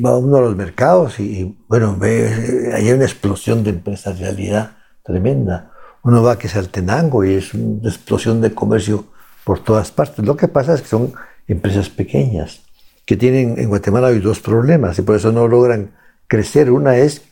va 0.03 0.17
uno 0.17 0.37
a 0.37 0.41
los 0.41 0.55
mercados 0.57 1.17
y, 1.21 1.57
bueno, 1.69 1.95
ve, 1.97 2.73
hay 2.75 2.91
una 2.91 3.05
explosión 3.05 3.63
de 3.63 3.69
empresarialidad 3.69 4.75
tremenda. 5.01 5.71
Uno 6.03 6.23
va 6.23 6.33
a 6.33 6.37
que 6.37 6.47
es 6.47 6.57
Altenango 6.57 7.23
y 7.23 7.35
es 7.35 7.53
una 7.53 7.87
explosión 7.87 8.41
de 8.41 8.53
comercio 8.53 9.05
por 9.45 9.63
todas 9.63 9.91
partes. 9.91 10.25
Lo 10.25 10.35
que 10.35 10.49
pasa 10.49 10.73
es 10.73 10.81
que 10.81 10.89
son 10.89 11.13
empresas 11.47 11.89
pequeñas 11.89 12.62
que 13.05 13.17
tienen 13.17 13.59
en 13.59 13.69
Guatemala 13.69 14.07
hay 14.07 14.19
dos 14.19 14.39
problemas 14.39 14.97
y 14.99 15.01
por 15.01 15.15
eso 15.15 15.31
no 15.31 15.47
logran 15.47 15.91
crecer. 16.27 16.71
Una 16.71 16.97
es 16.97 17.23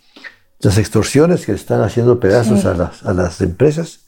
las 0.59 0.77
extorsiones 0.77 1.45
que 1.45 1.53
están 1.53 1.81
haciendo 1.81 2.19
pedazos 2.19 2.65
a, 2.65 2.73
las, 2.73 3.03
a, 3.03 3.13
las, 3.13 3.41
empresas 3.41 4.01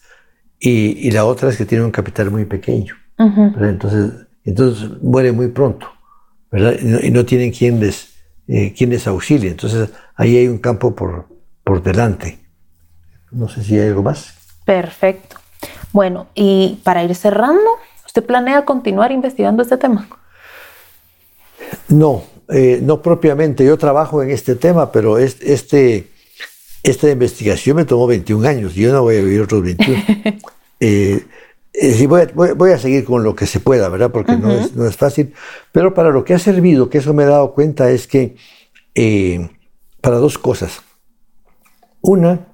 y, 0.60 1.08
y, 1.08 1.12
la 1.12 1.26
otra 1.26 1.50
es 1.50 1.58
que 1.58 1.66
tienen 1.66 1.86
un 1.86 1.92
capital 1.92 2.30
muy 2.30 2.46
pequeño. 2.46 2.96
Entonces, 3.18 4.12
entonces 4.44 5.02
muere 5.02 5.32
muy 5.32 5.48
pronto 5.48 5.88
¿verdad? 6.54 6.76
Y, 6.80 7.10
no, 7.10 7.26
tienen 7.26 7.52
quien 7.52 7.80
les, 7.80 8.14
eh, 8.48 8.74
quien 8.78 8.92
les 8.92 9.08
auxilie. 9.08 9.50
Entonces 9.50 9.90
ahí 10.16 10.38
hay 10.38 10.48
un 10.48 10.60
campo 10.60 10.96
por, 10.96 11.28
por 11.64 11.82
delante. 11.82 12.38
No 13.32 13.50
sé 13.50 13.64
si 13.64 13.80
hay 13.80 13.88
algo 13.88 14.04
más. 14.04 14.36
Perfecto. 14.64 15.38
Bueno, 15.92 16.28
y 16.36 16.80
para 16.84 17.04
ir 17.04 17.16
cerrando, 17.16 17.68
¿usted 18.06 18.24
planea 18.24 18.66
continuar 18.66 19.12
investigando 19.12 19.64
este 19.64 19.78
tema? 19.78 20.08
No, 21.94 22.24
eh, 22.50 22.80
no 22.82 23.02
propiamente. 23.02 23.64
Yo 23.64 23.78
trabajo 23.78 24.24
en 24.24 24.32
este 24.32 24.56
tema, 24.56 24.92
pero 24.92 25.20
este, 25.20 26.08
esta 26.82 27.10
investigación 27.10 27.78
me 27.78 27.86
tomó 27.86 28.08
21 28.08 28.48
años. 28.48 28.74
Yo 28.74 28.92
no 28.92 29.04
voy 29.04 29.18
a 29.18 29.22
vivir 29.22 29.42
otros 29.42 29.62
21. 29.62 30.04
eh, 30.80 31.24
eh 31.74 32.08
voy, 32.08 32.72
a, 32.72 32.78
seguir 32.80 33.06
con 33.06 33.24
lo 33.24 33.36
que 33.36 33.46
se 33.46 33.60
pueda, 33.60 33.90
¿verdad? 33.90 34.12
Porque 34.12 34.36
no, 34.36 34.52
es, 34.52 34.76
no, 34.76 34.88
es, 34.88 34.98
fácil. 34.98 35.34
Pero 35.72 35.94
para 35.94 36.10
lo 36.10 36.24
que 36.24 36.34
ha 36.34 36.40
servido, 36.40 36.90
que 36.90 36.98
eso 36.98 37.14
me 37.14 37.24
he 37.24 37.28
dado 37.28 37.54
cuenta, 37.54 37.92
es 37.92 38.08
que 38.08 38.36
para 40.02 40.18
dos 40.18 40.40
cosas. 40.40 40.82
Una, 42.02 42.48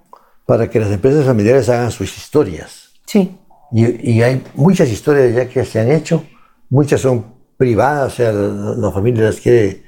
para 0.46 0.70
que 0.70 0.82
las 0.82 0.92
empresas 0.92 1.26
familiares 1.26 1.70
hagan 1.70 1.92
sus 1.92 2.16
historias. 2.18 2.90
Sí. 3.06 3.38
Y, 3.72 4.12
y 4.12 4.22
hay 4.22 4.44
muchas 4.54 4.90
historias 4.90 5.34
ya 5.34 5.48
que 5.48 5.64
se 5.64 5.80
han 5.80 5.92
hecho, 5.92 6.24
muchas 6.70 7.02
son 7.02 7.39
privadas, 7.60 8.14
o 8.14 8.16
sea, 8.16 8.32
la, 8.32 8.90
familia 8.90 9.26
las 9.26 9.42
quiere 9.42 9.84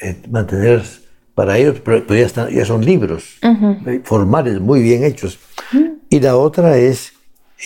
eh, 0.00 0.16
mantener 0.30 0.82
para 1.34 1.58
ellos, 1.58 1.78
pero, 1.84 2.02
ya, 2.06 2.24
están, 2.24 2.48
ya, 2.48 2.64
son 2.64 2.82
libros 2.82 3.36
eh, 3.42 4.00
formales, 4.02 4.60
muy 4.60 4.80
bien 4.80 5.04
hechos. 5.04 5.38
Y 6.08 6.20
la 6.20 6.38
otra 6.38 6.78
es, 6.78 7.12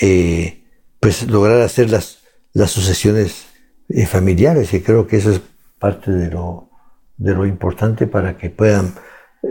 eh, 0.02 0.64
pues, 0.98 1.28
lograr 1.30 1.60
hacer 1.60 1.90
las, 1.90 2.18
las 2.54 2.72
sucesiones 2.72 3.46
eh, 3.88 4.04
familiares 4.04 4.74
y 4.74 4.80
creo 4.82 5.06
que 5.06 5.18
eso 5.18 5.30
es 5.30 5.40
parte 5.78 6.10
de 6.10 6.28
lo, 6.28 6.68
de 7.16 7.32
lo 7.32 7.46
importante 7.46 8.08
para 8.08 8.36
que 8.36 8.50
puedan 8.50 8.94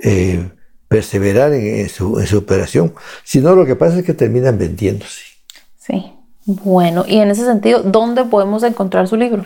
eh, 0.04 0.50
perseverar 0.90 1.54
en, 1.54 1.88
su, 1.88 2.20
en, 2.20 2.28
su, 2.28 2.38
operación. 2.40 2.94
Si 3.24 3.40
no, 3.40 3.56
lo 3.56 3.66
que 3.66 3.78
pasa 3.78 4.00
es 4.00 4.06
que 4.06 4.14
terminan 4.14 4.58
vendiéndose. 4.58 5.24
Sí. 5.78 6.12
Bueno, 6.46 7.06
y 7.08 7.20
en 7.20 7.32
ese 7.32 7.46
sentido, 7.46 7.82
¿dónde 7.82 8.26
podemos 8.26 8.62
encontrar 8.64 9.08
su 9.08 9.16
libro? 9.16 9.46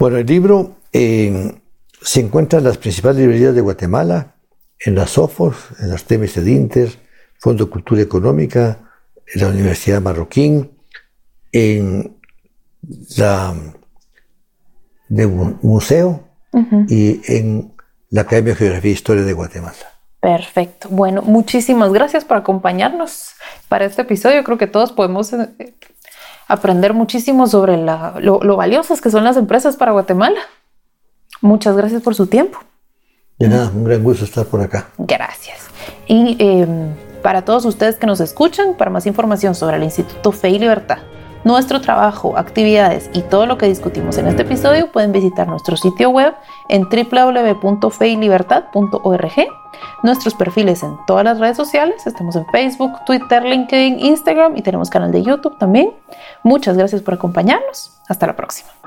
Bueno, 0.00 0.16
el 0.16 0.24
libro 0.24 0.76
eh, 0.94 1.60
se 2.00 2.20
encuentra 2.20 2.58
en 2.58 2.64
las 2.64 2.78
principales 2.78 3.18
librerías 3.18 3.54
de 3.54 3.60
Guatemala, 3.60 4.32
en 4.78 4.94
las 4.94 5.10
SOFOS, 5.10 5.56
en 5.78 5.90
las 5.90 6.04
TMS 6.04 6.42
de 6.42 6.52
Inter, 6.52 6.88
Fondo 7.38 7.66
de 7.66 7.70
Cultura 7.70 8.00
Económica, 8.00 8.78
en 9.26 9.42
la 9.42 9.48
Universidad 9.48 10.00
Marroquín, 10.00 10.70
en 11.52 12.16
la 13.18 13.54
de 15.10 15.26
museo 15.26 16.24
y 16.88 17.20
en 17.30 17.74
la 18.08 18.22
Academia 18.22 18.54
de 18.54 18.58
Geografía 18.58 18.90
e 18.92 18.94
Historia 18.94 19.24
de 19.24 19.34
Guatemala. 19.34 19.76
Perfecto. 20.20 20.88
Bueno, 20.88 21.20
muchísimas 21.20 21.92
gracias 21.92 22.24
por 22.24 22.38
acompañarnos 22.38 23.32
para 23.68 23.84
este 23.84 24.00
episodio. 24.00 24.44
Creo 24.44 24.56
que 24.56 24.66
todos 24.66 24.92
podemos 24.92 25.30
eh, 25.34 25.74
aprender 26.50 26.94
muchísimo 26.94 27.46
sobre 27.46 27.76
lo, 27.76 28.40
lo 28.42 28.56
valiosas 28.56 29.00
que 29.00 29.10
son 29.10 29.24
las 29.24 29.36
empresas 29.36 29.76
para 29.76 29.92
Guatemala. 29.92 30.40
Muchas 31.40 31.76
gracias 31.76 32.02
por 32.02 32.14
su 32.14 32.26
tiempo. 32.26 32.58
De 33.38 33.48
nada, 33.48 33.70
un 33.74 33.84
gran 33.84 34.02
gusto 34.02 34.24
estar 34.24 34.44
por 34.44 34.60
acá. 34.60 34.88
Gracias. 34.98 35.68
Y 36.06 36.36
em, 36.38 36.94
para 37.22 37.42
todos 37.42 37.64
ustedes 37.64 37.96
que 37.96 38.06
nos 38.06 38.20
escuchan, 38.20 38.74
para 38.74 38.90
más 38.90 39.06
información 39.06 39.54
sobre 39.54 39.76
el 39.76 39.84
Instituto 39.84 40.32
Fe 40.32 40.50
y 40.50 40.58
Libertad, 40.58 40.98
nuestro 41.44 41.80
trabajo, 41.80 42.36
actividades 42.36 43.08
y 43.12 43.22
todo 43.22 43.46
lo 43.46 43.56
que 43.58 43.66
discutimos 43.66 44.18
en 44.18 44.26
este 44.26 44.42
episodio, 44.42 44.90
pueden 44.92 45.12
visitar 45.12 45.48
nuestro 45.48 45.76
sitio 45.76 46.10
web 46.10 46.34
en 46.68 46.82
www.feylibertad.org, 46.82 49.32
nuestros 50.02 50.34
perfiles 50.34 50.82
en 50.82 50.96
todas 51.06 51.24
las 51.24 51.38
redes 51.38 51.56
sociales, 51.56 52.06
estamos 52.06 52.36
en 52.36 52.44
Facebook, 52.46 52.92
Twitter, 53.06 53.44
LinkedIn, 53.44 54.00
Instagram 54.00 54.56
y 54.56 54.62
tenemos 54.62 54.90
canal 54.90 55.12
de 55.12 55.22
YouTube 55.22 55.56
también. 55.58 55.92
Muchas 56.42 56.76
gracias 56.76 57.02
por 57.02 57.14
acompañarnos. 57.14 58.00
Hasta 58.08 58.26
la 58.26 58.34
próxima. 58.36 58.79